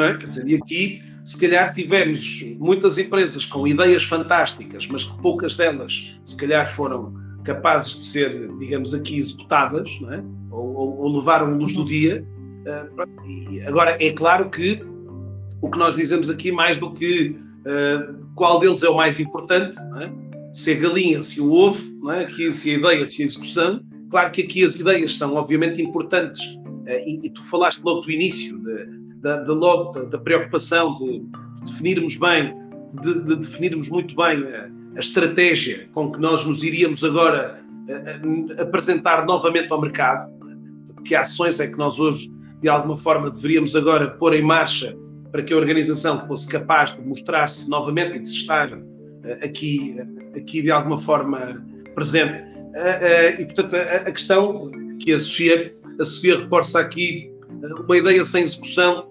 [0.00, 0.14] É?
[0.14, 5.56] Quer dizer, e aqui, se calhar, tivemos muitas empresas com ideias fantásticas, mas que poucas
[5.56, 7.14] delas, se calhar, foram
[7.44, 10.22] capazes de ser, digamos aqui, executadas, é?
[10.50, 11.86] ou, ou, ou, levaram luz do uhum.
[11.86, 12.26] dia.
[12.66, 14.82] Uh, agora, é claro que
[15.64, 19.78] o que nós dizemos aqui, mais do que uh, qual deles é o mais importante,
[19.98, 20.12] é?
[20.52, 22.24] se a galinha, se o ovo, é?
[22.24, 23.80] aqui, se a ideia, se a execução.
[24.10, 28.10] Claro que aqui as ideias são obviamente importantes, uh, e, e, tu falaste logo do
[28.10, 28.84] início, de,
[29.22, 32.54] da, da, da, da preocupação de, de, definirmos bem,
[33.02, 37.58] de, de, definirmos muito bem a, a, estratégia com que nós nos iríamos agora
[38.58, 40.30] apresentar novamente ao mercado,
[41.06, 44.94] que ações é que nós hoje, de alguma forma, deveríamos agora pôr em marcha
[45.34, 48.70] para que a organização fosse capaz de mostrar-se novamente e de estar
[49.24, 49.96] eh, aqui,
[50.36, 51.60] aqui de alguma forma
[51.92, 52.34] presente.
[52.72, 54.70] Eh, eh, e, portanto, a questão
[55.00, 57.32] que a Sofia, a Sofia reforça aqui,
[57.84, 59.10] uma ideia sem execução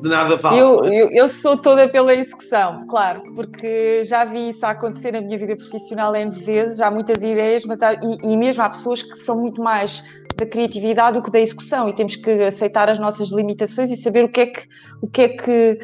[0.00, 0.58] de nada vale.
[0.58, 5.36] Eu, eu, eu, sou toda pela execução, claro, porque já vi isso acontecer na minha
[5.36, 9.16] vida profissional N vezes, há muitas ideias, mas há, e, e, mesmo há pessoas que
[9.16, 10.02] são muito mais
[10.36, 14.24] da criatividade do que da execução e temos que aceitar as nossas limitações e saber
[14.24, 14.68] o que é que,
[15.02, 15.78] o que, é que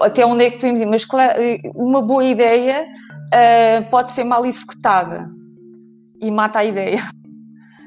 [0.00, 0.86] até onde é que podemos ir.
[0.86, 1.38] Mas claro,
[1.76, 2.84] uma boa ideia
[3.32, 5.30] uh, pode ser mal executada
[6.20, 7.00] e mata a ideia.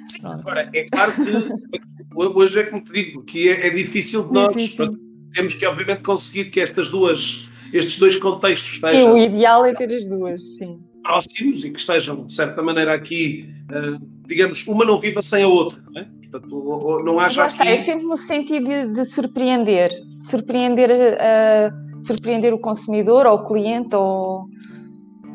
[0.08, 4.34] Sim, agora, é claro que hoje é como te digo, que é, é difícil de
[4.34, 4.54] nós.
[4.54, 9.14] Sim, sim temos que, obviamente, conseguir que estas duas, estes dois contextos estejam.
[9.14, 10.80] O ideal é ter as duas, sim.
[11.04, 15.48] Próximos e que estejam, de certa maneira, aqui, uh, digamos, uma não viva sem a
[15.48, 16.08] outra, não é?
[16.32, 17.54] Portanto, não haja aqui...
[17.54, 23.36] está, é sempre no sentido de, de surpreender, de surpreender, uh, surpreender o consumidor ou
[23.36, 24.46] o cliente ou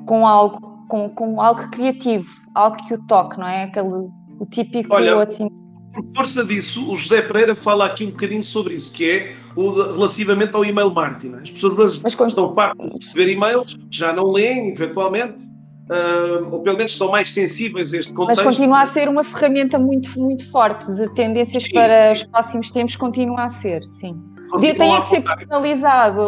[0.07, 3.65] com algo, com, com algo criativo, algo que o toque, não é?
[3.65, 5.49] Aquele, o típico Olha, assim.
[5.93, 9.37] Por força disso, o José Pereira fala aqui um bocadinho sobre isso, que é
[9.69, 11.35] relativamente ao e-mail marketing.
[11.43, 15.43] As pessoas Mas, estão fartas de receber e-mails, já não leem, eventualmente,
[15.91, 18.45] uh, ou pelo menos são mais sensíveis a este contexto.
[18.45, 22.23] Mas continua a ser uma ferramenta muito, muito forte de tendências sim, para sim.
[22.23, 24.15] os próximos tempos, continua a ser, sim.
[24.51, 26.21] Continua tem é que ser personalizado.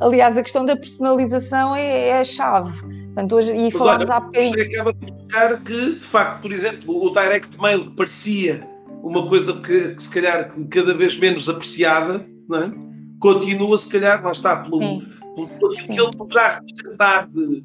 [0.00, 2.80] Aliás, a questão da personalização é, é a chave.
[2.80, 4.60] Portanto, hoje, e falámos há bocadinho.
[4.60, 8.68] acaba de tocar que, de facto, por exemplo, o direct mail parecia
[9.02, 12.90] uma coisa que, que se calhar cada vez menos apreciada, é?
[13.20, 17.62] continua, se calhar, lá está, pelo, pelo, pelo que ele poderá representar de.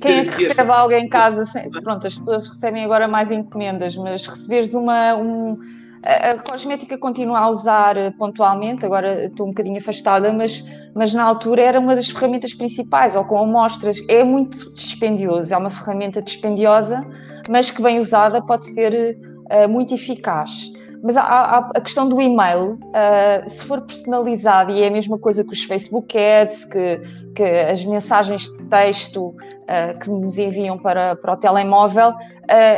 [0.00, 1.44] Quem é que recebe algo em casa?
[1.82, 5.16] Pronto, as pessoas recebem agora mais encomendas, mas receberes uma.
[5.16, 5.58] Um,
[6.06, 10.64] a cosmética continuo a usar eh, pontualmente, agora estou um bocadinho afastada, mas,
[10.94, 14.00] mas na altura era uma das ferramentas principais, ou com amostras.
[14.08, 17.04] É muito dispendioso, é uma ferramenta dispendiosa,
[17.50, 19.18] mas que bem usada pode ser
[19.50, 20.70] uh, muito eficaz.
[21.02, 25.52] Mas a, questão do e-mail, uh, se for personalizado, e é a mesma coisa que
[25.52, 27.00] os Facebook Ads, que,
[27.34, 32.14] que as mensagens de texto uh, que nos enviam para, para o telemóvel, uh,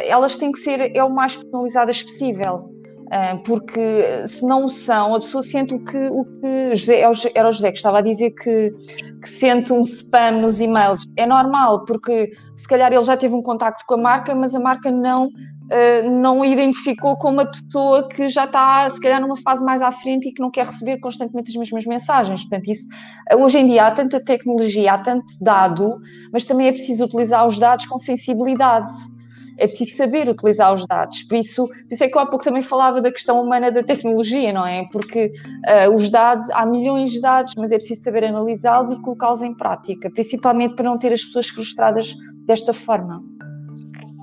[0.06, 2.70] elas têm que ser é o mais personalizadas possível.
[3.44, 7.00] porque se não são, a pessoa sente o que, o que José,
[7.34, 8.72] era o José que estava a dizer que,
[9.20, 11.06] que sente um spam nos e-mails.
[11.16, 14.60] É normal, porque se calhar ele já teve um contacto com a marca, mas a
[14.60, 15.30] marca não
[16.10, 20.28] não identificou como uma pessoa que já está, se calhar, numa fase mais à frente
[20.28, 22.40] e que não quer receber constantemente as mesmas mensagens.
[22.40, 22.88] Portanto, isso,
[23.36, 25.94] hoje em dia há tanta tecnologia, há tanto dado,
[26.32, 28.92] mas também é preciso utilizar os dados com sensibilidade.
[29.58, 31.22] É preciso saber utilizar os dados.
[31.24, 34.52] Por isso, isso é que eu há pouco também falava da questão humana da tecnologia,
[34.54, 34.86] não é?
[34.90, 35.30] Porque
[35.86, 39.54] uh, os dados, há milhões de dados, mas é preciso saber analisá-los e colocá-los em
[39.54, 42.16] prática, principalmente para não ter as pessoas frustradas
[42.46, 43.22] desta forma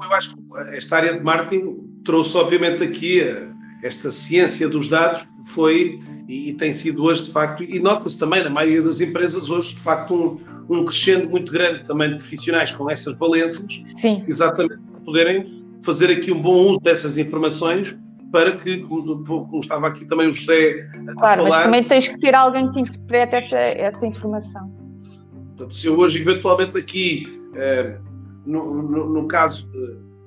[0.07, 0.41] eu acho que
[0.73, 3.47] esta área de marketing trouxe, obviamente, aqui eh,
[3.83, 8.49] esta ciência dos dados, foi e, tem sido hoje, de facto, e nota-se também na
[8.49, 12.89] maioria das empresas hoje, de facto, um, um crescendo muito grande também de profissionais com
[12.89, 14.23] essas valências, Sim.
[14.27, 17.95] exatamente para poderem fazer aqui um bom uso dessas informações
[18.29, 22.07] para que, como, como estava aqui também o José a Claro, falar, mas também tens
[22.09, 24.69] que ter alguém que te interprete essa, essa informação.
[25.49, 27.97] Portanto, se eu hoje eventualmente aqui eh,
[28.45, 29.69] no, no, no caso,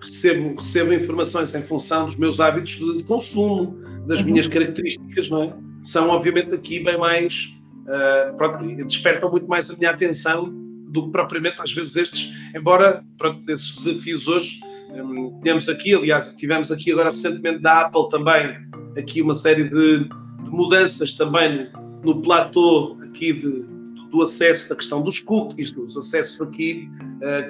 [0.01, 3.77] recebo, recebo informações em função dos meus hábitos de consumo,
[4.07, 4.27] das uhum.
[4.27, 5.55] minhas características, não é?
[5.83, 7.57] São, obviamente, aqui bem mais.
[7.81, 10.53] Uh, pronto, despertam muito mais a minha atenção
[10.89, 12.33] do que propriamente, às vezes, estes.
[12.55, 14.61] Embora, pronto, desses desafios hoje,
[14.93, 18.57] um, temos aqui, aliás, tivemos aqui agora recentemente da Apple também,
[18.97, 21.69] aqui uma série de, de mudanças também
[22.03, 23.65] no platô aqui de,
[24.11, 26.89] do acesso, da questão dos cookies, dos acessos aqui,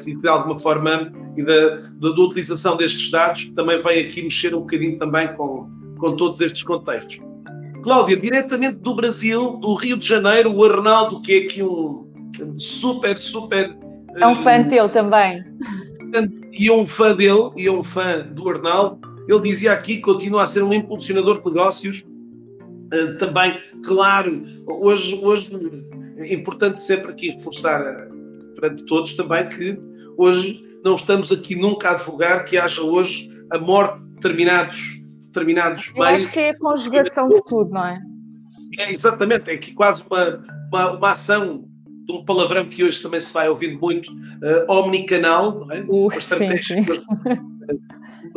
[0.03, 4.61] que de alguma forma, e da, da, utilização destes dados, também vem aqui mexer um
[4.61, 5.69] bocadinho também com,
[5.99, 7.21] com todos estes contextos.
[7.83, 12.07] Cláudia, diretamente do Brasil, do Rio de Janeiro, o Arnaldo, que é aqui um,
[12.41, 13.77] um super, super.
[14.17, 15.43] É um fã uh, dele também.
[16.53, 19.01] E um fã dele, e um fã do Arnaldo.
[19.29, 22.05] Ele dizia aqui que continua a ser um impulsionador de negócios.
[22.93, 25.51] Uh, também, claro, hoje, hoje
[26.19, 28.09] é importante sempre aqui reforçar eh,
[28.61, 29.79] perante todos também que
[30.17, 35.89] hoje não estamos aqui nunca a advogar que haja hoje a morte de determinados, determinados
[35.95, 36.25] Eu meios.
[36.25, 38.01] acho que é a conjugação de tudo, não é?
[38.79, 41.65] É, exatamente, é aqui quase uma, uma, uma ação
[42.07, 45.83] de um palavrão que hoje também se vai ouvindo muito, uh, omnicanal, não é?
[45.83, 47.01] Uh, uma estratégia sim, sim.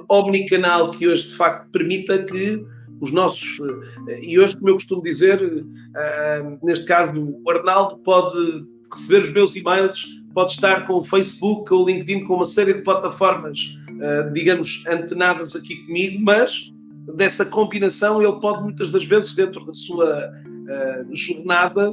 [0.10, 2.64] omnicanal que hoje de facto permita que
[3.02, 3.60] os nossos.
[4.08, 9.30] Eh, e hoje, como eu costumo dizer, uh, neste caso, o Arnaldo pode receber os
[9.32, 14.32] meus e-mails, pode estar com o Facebook, o LinkedIn, com uma série de plataformas, uh,
[14.34, 16.72] digamos, antenadas aqui comigo, mas
[17.16, 21.92] dessa combinação ele pode muitas das vezes, dentro da sua uh, jornada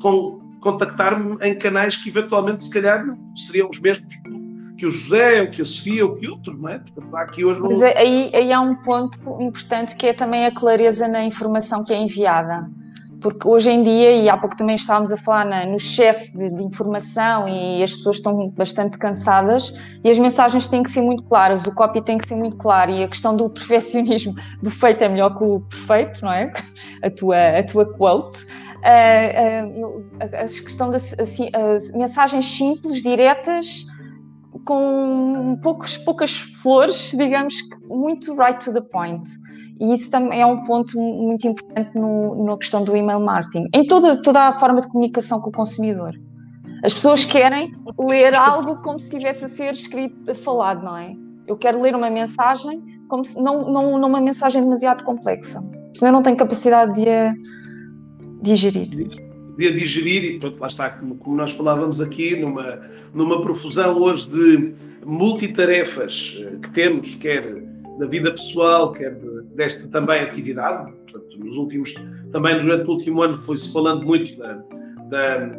[0.00, 3.04] com contactar-me em canais que eventualmente se calhar
[3.34, 4.14] seriam os mesmos
[4.76, 6.78] que o José, ou que a Sofia, ou que outro, não é?
[6.78, 11.06] Portanto, aqui hoje Mas aí, aí há um ponto importante que é também a clareza
[11.06, 12.66] na informação que é enviada
[13.20, 16.50] porque hoje em dia, e há pouco também estávamos a falar na, no excesso de,
[16.50, 21.22] de, informação e as pessoas estão bastante cansadas e as mensagens têm que ser muito
[21.24, 25.04] claras, o copy tem que ser muito claro e a questão do perfeccionismo do feito
[25.04, 26.52] é melhor que o perfeito, não é?
[27.02, 28.44] A tua, a tua quote.
[28.80, 31.50] Uh, uh, a, questão das assim,
[31.94, 33.84] mensagens simples, diretas,
[34.64, 37.54] com poucos, poucas flores, digamos,
[37.90, 39.28] muito right to the point.
[39.80, 43.86] E isso também é um ponto muito importante no, na questão do email marketing, em
[43.86, 46.14] toda, toda a forma de comunicação com o consumidor.
[46.84, 51.16] As pessoas querem ler algo como se estivesse a ser escrito, falado, não é?
[51.46, 55.60] Eu quero ler uma mensagem como se, não, não, não uma mensagem demasiado complexa,
[55.94, 57.34] senão eu não tenho capacidade de a
[58.42, 58.88] digerir.
[59.56, 62.80] De a digerir, e pronto, lá está, como, como nós falávamos aqui, numa,
[63.14, 64.74] numa profusão hoje de
[65.04, 67.69] multitarefas eh, que temos, quer
[68.00, 69.14] da vida pessoal, quer
[69.54, 70.90] desta também atividade.
[70.90, 71.94] Portanto, nos últimos,
[72.32, 74.54] também durante o último ano foi-se falando muito da,
[75.10, 75.52] da,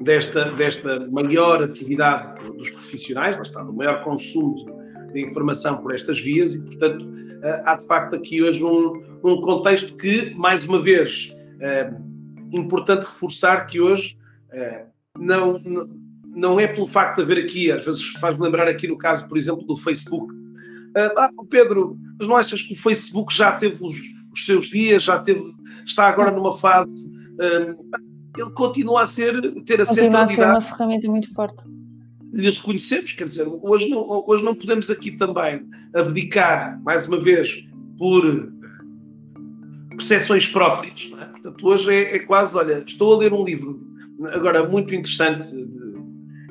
[0.00, 4.80] desta, desta maior atividade dos profissionais, lá está, do maior consumo
[5.12, 7.06] de informação por estas vias e, portanto,
[7.42, 11.92] eh, há de facto aqui hoje um, um contexto que, mais uma vez, é
[12.50, 14.16] importante reforçar que hoje
[14.52, 14.86] é,
[15.18, 15.60] não,
[16.24, 19.36] não é pelo facto de haver aqui, às vezes faz-me lembrar aqui no caso, por
[19.36, 20.32] exemplo, do Facebook,
[20.96, 23.96] ah, ah, Pedro, mas não achas que o Facebook já teve os,
[24.32, 27.10] os seus dias, já teve, está agora numa fase.
[27.40, 27.74] Ah,
[28.38, 29.32] ele continua a ser,
[29.64, 31.64] ter a Continua a ser uma ferramenta muito forte.
[32.32, 37.64] Lhe reconhecemos, quer dizer, hoje não, hoje não podemos aqui também abdicar, mais uma vez,
[37.98, 38.52] por
[39.90, 41.10] percepções próprias.
[41.18, 41.24] É?
[41.26, 43.80] Portanto, hoje é, é, quase, olha, estou a ler um livro,
[44.32, 45.66] agora muito interessante, de,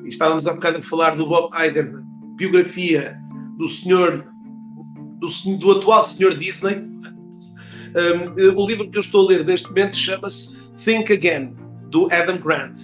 [0.04, 1.92] e estávamos há bocado a falar do Bob Iger,
[2.36, 3.16] biografia
[3.56, 4.26] do senhor
[5.18, 6.76] do, do atual senhor Disney.
[7.96, 11.54] Um, o livro que eu estou a ler neste momento chama-se Think Again,
[11.90, 12.78] do Adam Grant.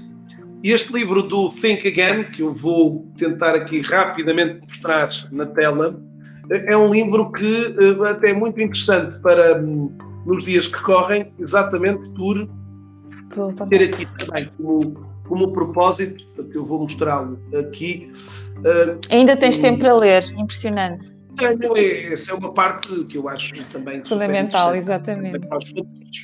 [0.62, 6.00] E este livro do Think Again, que eu vou tentar aqui rapidamente mostrar na tela,
[6.50, 9.90] é um livro que uh, até é muito interessante para um,
[10.24, 12.48] nos dias que correm, exatamente por
[13.68, 14.94] ter aqui também como,
[15.26, 18.10] como propósito, portanto eu vou mostrá-lo aqui.
[18.58, 21.21] Uh, Ainda tens tempo para ler, impressionante.
[21.36, 25.38] Tenho, é, essa é uma parte que eu acho também fundamental, exatamente.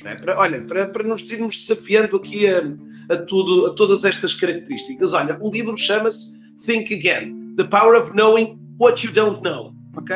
[0.03, 0.15] Né?
[0.15, 2.61] Para, olha, para, para nos irmos desafiando aqui a,
[3.09, 5.13] a, tudo, a todas estas características.
[5.13, 9.73] Olha, o livro chama-se Think Again: The Power of Knowing What You Don't Know.
[9.95, 10.15] Ok?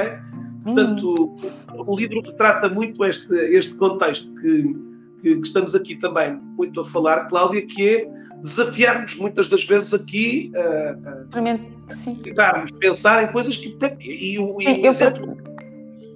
[0.64, 1.36] Portanto, hum.
[1.74, 4.64] o, o, livro trata muito este, este contexto que,
[5.22, 9.94] que, que estamos aqui também muito a falar, Cláudia, que é desafiar-nos muitas das vezes
[9.94, 10.96] aqui a,
[12.24, 13.76] tentarmos pensar em coisas que.
[14.02, 15.38] E, o, e o, exemplo,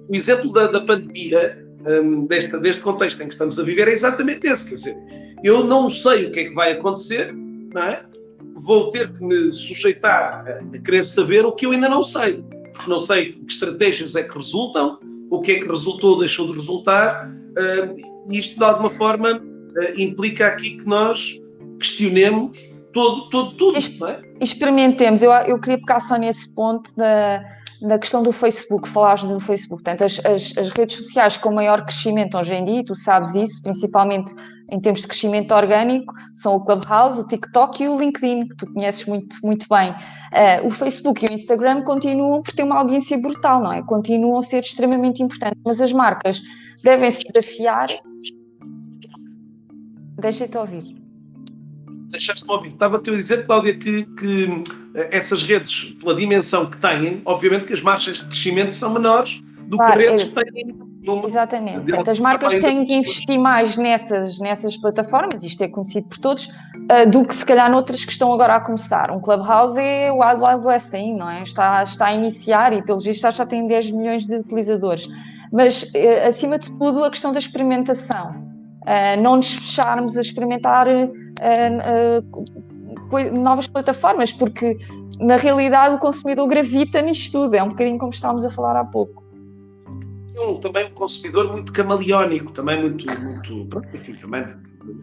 [0.08, 3.92] o exemplo da, da pandemia, um, deste, deste contexto em que estamos a viver, é
[3.92, 4.68] exatamente esse.
[4.68, 4.96] Quer dizer,
[5.42, 8.04] eu não sei o que é que vai acontecer, não é?
[8.54, 12.44] Vou ter que me sujeitar a, a querer saber o que eu ainda não sei.
[12.74, 15.00] Porque não sei que estratégias é que resultam,
[15.30, 17.26] o que é que resultou ou deixou de resultar.
[17.26, 21.40] Uh, isto, de alguma forma, uh, implica aqui que nós
[21.78, 22.58] questionemos
[22.92, 23.78] todo, todo, tudo.
[23.78, 24.22] É?
[24.40, 25.22] Experimentemos.
[25.22, 27.44] Eu, eu queria pegar só nesse ponto da,
[27.82, 29.82] da questão do Facebook, falaste do Facebook.
[29.82, 33.62] Portanto, as, as, as, redes sociais com maior crescimento hoje em dia, tu sabes isso,
[33.62, 34.34] principalmente
[34.70, 38.72] em termos de crescimento orgânico, são o Clubhouse, o TikTok e o LinkedIn, que tu
[38.72, 39.90] conheces muito, muito bem.
[39.90, 43.82] Uh, o Facebook e o Instagram continuam por ter uma audiência brutal, não é?
[43.82, 46.42] Continuam a ser extremamente importantes, mas as marcas
[46.82, 47.88] devem se desafiar.
[50.20, 50.97] Deixa-te ouvir
[52.08, 52.68] deixaste-me ouvir.
[52.68, 57.72] Estava-te a dizer, Cláudia, que, que eh, essas redes, pela dimensão que têm, obviamente que
[57.72, 60.88] as margens de crescimento são menores do claro, que redes que têm.
[61.24, 61.86] Exatamente.
[61.86, 66.46] Portanto, as marcas têm que investir mais nessas, nessas plataformas, isto é conhecido por todos,
[66.46, 69.10] uh, do que se calhar noutras que estão agora a começar.
[69.10, 71.42] Um Clubhouse é o Wild Wild West ainda, não é?
[71.42, 75.08] Está, está a iniciar e, pelos vistos, já tem 10 milhões de utilizadores.
[75.50, 78.47] Mas, uh, acima de tudo, a questão da experimentação
[78.88, 81.12] uh, não nos fecharmos a experimentar uh,
[81.92, 84.78] uh, novas plataformas, porque
[85.20, 88.84] na realidade o consumidor gravita nisto tudo, é um bocadinho como estávamos a falar há
[88.84, 89.22] pouco.
[90.38, 94.46] Um, também um consumidor muito camaleónico, também muito, muito enfim, também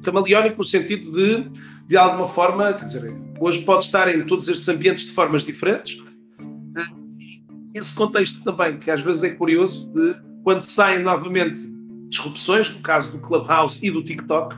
[0.01, 1.49] camaleónico no sentido de,
[1.87, 6.01] de alguma forma, quer dizer, hoje pode estar em todos estes ambientes de formas diferentes.
[7.73, 11.75] Esse contexto também, que às vezes é curioso, de quando saem novamente
[12.09, 14.55] disrupções, no caso do Clubhouse e do TikTok,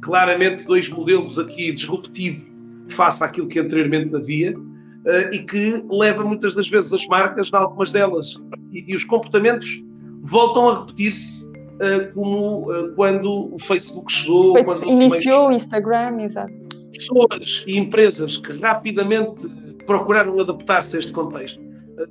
[0.00, 2.44] claramente dois modelos aqui disruptivos
[2.88, 7.56] face àquilo que anteriormente havia uh, e que leva muitas das vezes as marcas de
[7.56, 8.40] algumas delas
[8.72, 9.82] e, os comportamentos
[10.22, 14.52] voltam a repetir-se uh, como uh, quando o Facebook chegou.
[14.52, 16.68] Pois iniciou o Instagram, exato.
[16.92, 19.48] Pessoas e empresas que rapidamente
[19.86, 21.60] procuraram adaptar-se a este contexto.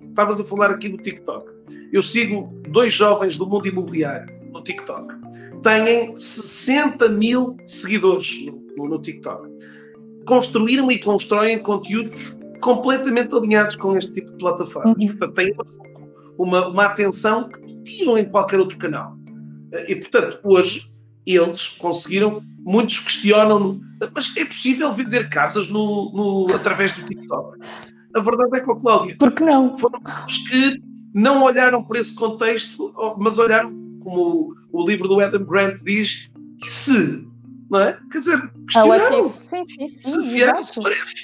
[0.10, 1.50] Estavas a falar aqui do TikTok.
[1.92, 4.35] Eu sigo dois jovens do mundo imobiliário
[4.66, 5.14] TikTok.
[5.64, 8.46] Têm 60 mil seguidores
[8.78, 9.48] no, no, TikTok.
[10.28, 14.96] Construíram e constroem conteúdos completamente alinhados com este tipo de plataformas.
[14.98, 15.08] Uhum.
[15.08, 15.56] Portanto, têm
[16.38, 19.16] uma, uma atenção que tinham em qualquer outro canal.
[19.88, 20.90] E, portanto, hoje
[21.26, 23.80] eles conseguiram, muitos questionam,
[24.14, 27.58] mas é possível vender casas no, no, através do TikTok?
[28.16, 29.78] A verdade é que, Cláudia, Por que não?
[29.78, 30.82] foram pessoas que
[31.14, 33.74] não olharam por esse contexto, mas olharam,
[34.06, 36.30] como o, livro do Adam Grant diz,
[36.64, 37.28] se
[37.70, 37.98] não é?
[38.12, 39.30] Quer dizer, questionaram.
[39.30, 40.12] Sim, sim, sim.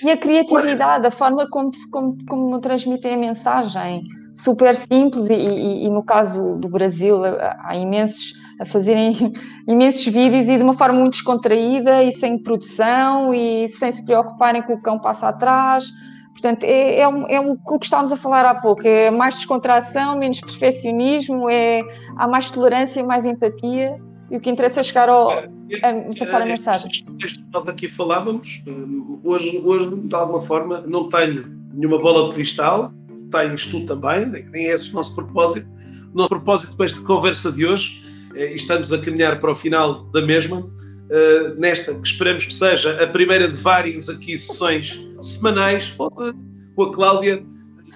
[0.04, 4.02] E a criatividade, a forma como, como, como transmitem a mensagem,
[4.34, 9.16] super simples, e, e, e, no caso do Brasil há imensos a fazerem
[9.68, 14.64] imensos vídeos e de uma forma muito descontraída e sem produção e sem se preocuparem
[14.64, 15.86] com o cão passa atrás.
[16.42, 20.42] Portanto, é, é, é o que estávamos a falar há pouco, é mais descontração, menos
[20.42, 21.82] perfeccionismo, é,
[22.18, 23.96] há mais tolerância, mais empatia
[24.32, 25.46] e o que interessa é chegar ao, a
[26.18, 26.90] passar a mensagem.
[27.24, 28.72] Este nós aqui falávamos, eh,
[29.24, 32.92] hoje, hoje, de alguma forma, não tenho nenhuma bola de cristal,
[33.30, 35.68] tens tu também, nem é esse o nosso propósito.
[36.14, 38.04] O nosso propósito com esta conversa de hoje,
[38.36, 40.68] eh, e estamos a caminhar para o final da mesma,
[41.12, 44.38] eh, nesta que esperamos que seja a primeira de várias aqui
[45.22, 47.44] semanais, com a Cláudia.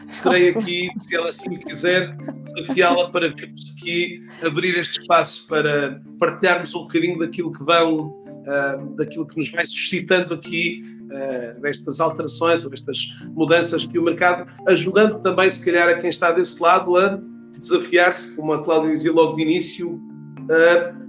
[0.09, 6.75] Estarei aqui, se ela assim quiser, desafiá-la para vermos aqui, abrir este espaço para partilharmos
[6.75, 12.65] um bocadinho daquilo que vão, uh, daquilo que nos vai suscitando aqui, uh, nestas alterações
[12.65, 16.97] ou estas mudanças que o mercado, ajudando também, se calhar, a quem está desse lado
[16.97, 17.19] a
[17.57, 19.99] desafiar-se, como a Cláudia dizia logo de início,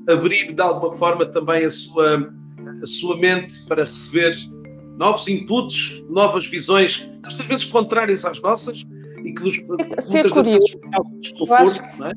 [0.08, 2.32] a abrir de alguma forma também a sua,
[2.82, 4.34] a sua mente para receber
[4.96, 8.84] novos inputs, novas visões, às vezes contrárias às nossas,
[9.24, 9.56] e que nos,
[10.04, 10.78] ser curioso.
[11.20, 12.12] desconforto, não é?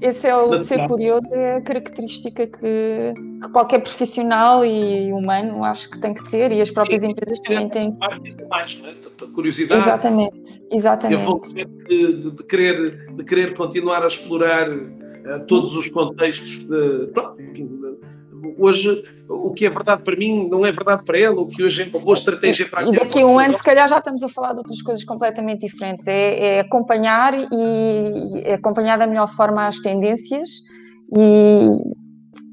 [0.00, 5.88] Esse é o ser curioso, é a característica que, que, qualquer profissional e humano acho
[5.90, 7.94] que tem que ter e as próprias Sim, empresas também têm.
[7.98, 8.18] Mais,
[8.50, 9.32] mais, não é?
[9.34, 9.82] curiosidade.
[9.82, 11.22] Exatamente, exatamente.
[11.22, 16.64] A vontade de, de, de, querer, de querer continuar a explorar uh, todos os contextos
[16.64, 17.36] de, pronto,
[18.58, 21.82] hoje o que é verdade para mim não é verdade para ela, o que hoje
[21.82, 24.28] é uma boa estratégia para E daqui a um ano, se calhar, já estamos a
[24.28, 26.06] falar de outras coisas completamente diferentes.
[26.06, 30.48] É, é acompanhar e é acompanhar da melhor forma as tendências
[31.16, 31.68] e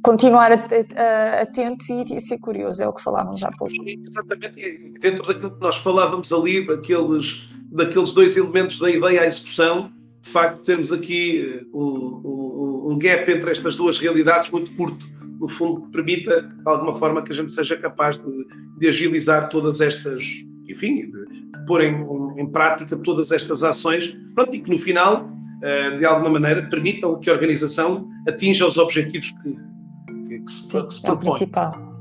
[0.04, 3.74] continuar atento e, ser curioso, é o que falávamos há pouco.
[3.86, 9.92] Exatamente, dentro daquilo que nós falávamos ali, daqueles, daqueles dois elementos da ideia à execução,
[10.22, 15.06] de facto temos aqui um, um, um gap entre estas duas realidades muito curto
[15.42, 19.82] no fundo, permita, de alguma forma, que a gente seja capaz de, de agilizar todas
[19.82, 20.24] estas,
[20.70, 22.06] enfim, de, de pôr em,
[22.38, 27.20] em, prática todas estas ações, pronto, e que no final, uh, de alguma maneira, permitam
[27.20, 31.30] que a organização atinja os objetivos que, que, se, Sim, que se é propõe.
[31.32, 31.92] principal.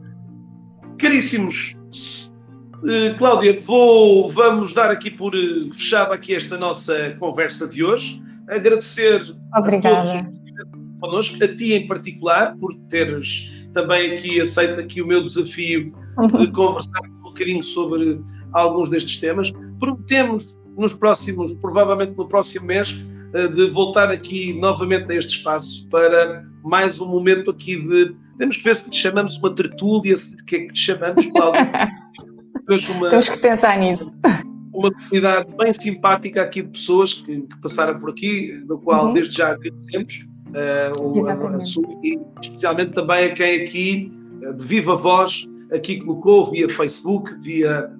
[0.99, 1.77] Caríssimos,
[2.83, 8.23] uh, Cláudia, vou, vamos dar aqui por uh, fechada aqui esta nossa conversa de hoje.
[8.51, 9.23] Agradecer
[9.57, 10.03] Obrigada.
[10.03, 10.40] a todos
[11.01, 15.93] connosco, a ti em particular, por teres também aqui aceito aqui o meu desafio
[16.39, 18.21] de conversar um bocadinho sobre
[18.53, 19.53] alguns destes temas.
[19.79, 22.95] Prometemos nos próximos, provavelmente no próximo mês,
[23.35, 28.15] eh, de voltar aqui novamente a este espaço para mais um momento aqui de.
[28.39, 31.61] Temos que ver se lhe chamamos uma tertúlia, se que é que lhe chamamos, Cláudio.
[32.97, 34.19] uma, Temos que pensar nisso.
[34.73, 39.13] Uma comunidade bem simpática aqui de pessoas que, que passaram por aqui, da qual uhum.
[39.13, 45.47] desde já agradecemos uh, sua, e especialmente também a quem aqui, uh, de viva voz,
[45.73, 47.91] aqui colocou via Facebook, via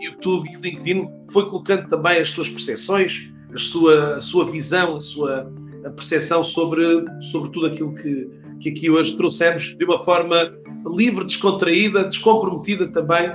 [0.00, 5.00] YouTube e LinkedIn, foi colocando também as suas percepções, a sua, a sua visão, a
[5.00, 5.50] sua
[5.84, 6.82] a percepção sobre,
[7.20, 8.28] sobre tudo aquilo que,
[8.60, 10.52] que aqui hoje trouxemos de uma forma
[10.96, 13.30] livre, descontraída, descomprometida também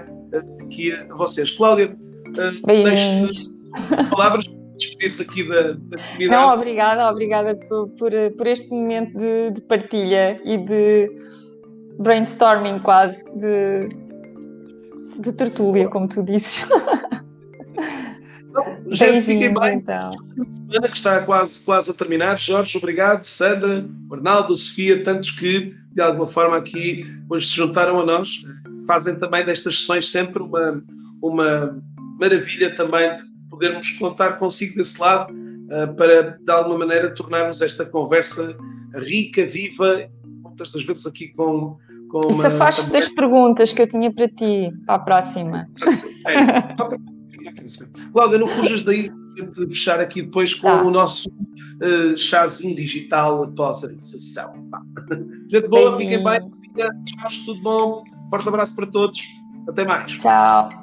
[0.61, 1.51] aqui a vocês.
[1.51, 1.95] Cláudia,
[2.28, 4.45] uh, palavras
[4.78, 6.28] despedir-se aqui da, da comunidade.
[6.28, 11.11] Não, obrigada, obrigada por, por, por este momento de, de, partilha e de
[11.99, 13.88] brainstorming quase, de,
[15.19, 16.65] de tertúlia, como tu dizes.
[18.89, 19.78] Gente, fiquem bem.
[19.78, 20.11] Então.
[20.49, 22.38] Semana que está quase, quase a terminar.
[22.38, 23.24] Jorge, obrigado.
[23.24, 28.30] Sandra, Arnaldo, Sofia, tantos que de alguma forma aqui hoje se juntaram a nós.
[28.86, 30.84] Fazem também destas sessões sempre uma,
[31.21, 31.82] uma
[32.19, 37.85] maravilha também de podermos contar consigo desse lado uh, para de alguma maneira tornarmos esta
[37.85, 38.57] conversa
[38.95, 41.77] rica, viva, muitas das vezes aqui com.
[42.09, 43.01] com Isso afaste também...
[43.01, 45.67] das perguntas que eu tinha para ti, para a próxima.
[46.25, 46.75] É,
[48.13, 50.83] Cláudia, não fujas daí de fechar aqui depois com tá.
[50.83, 54.53] o nosso uh, chazinho digital após a sessão.
[55.49, 56.39] Gente boa, fiquem bem.
[57.05, 58.03] Tchau, tudo bom.
[58.29, 59.21] Forte abraço para todos.
[59.67, 60.15] Até mais.
[60.17, 60.82] Tchau.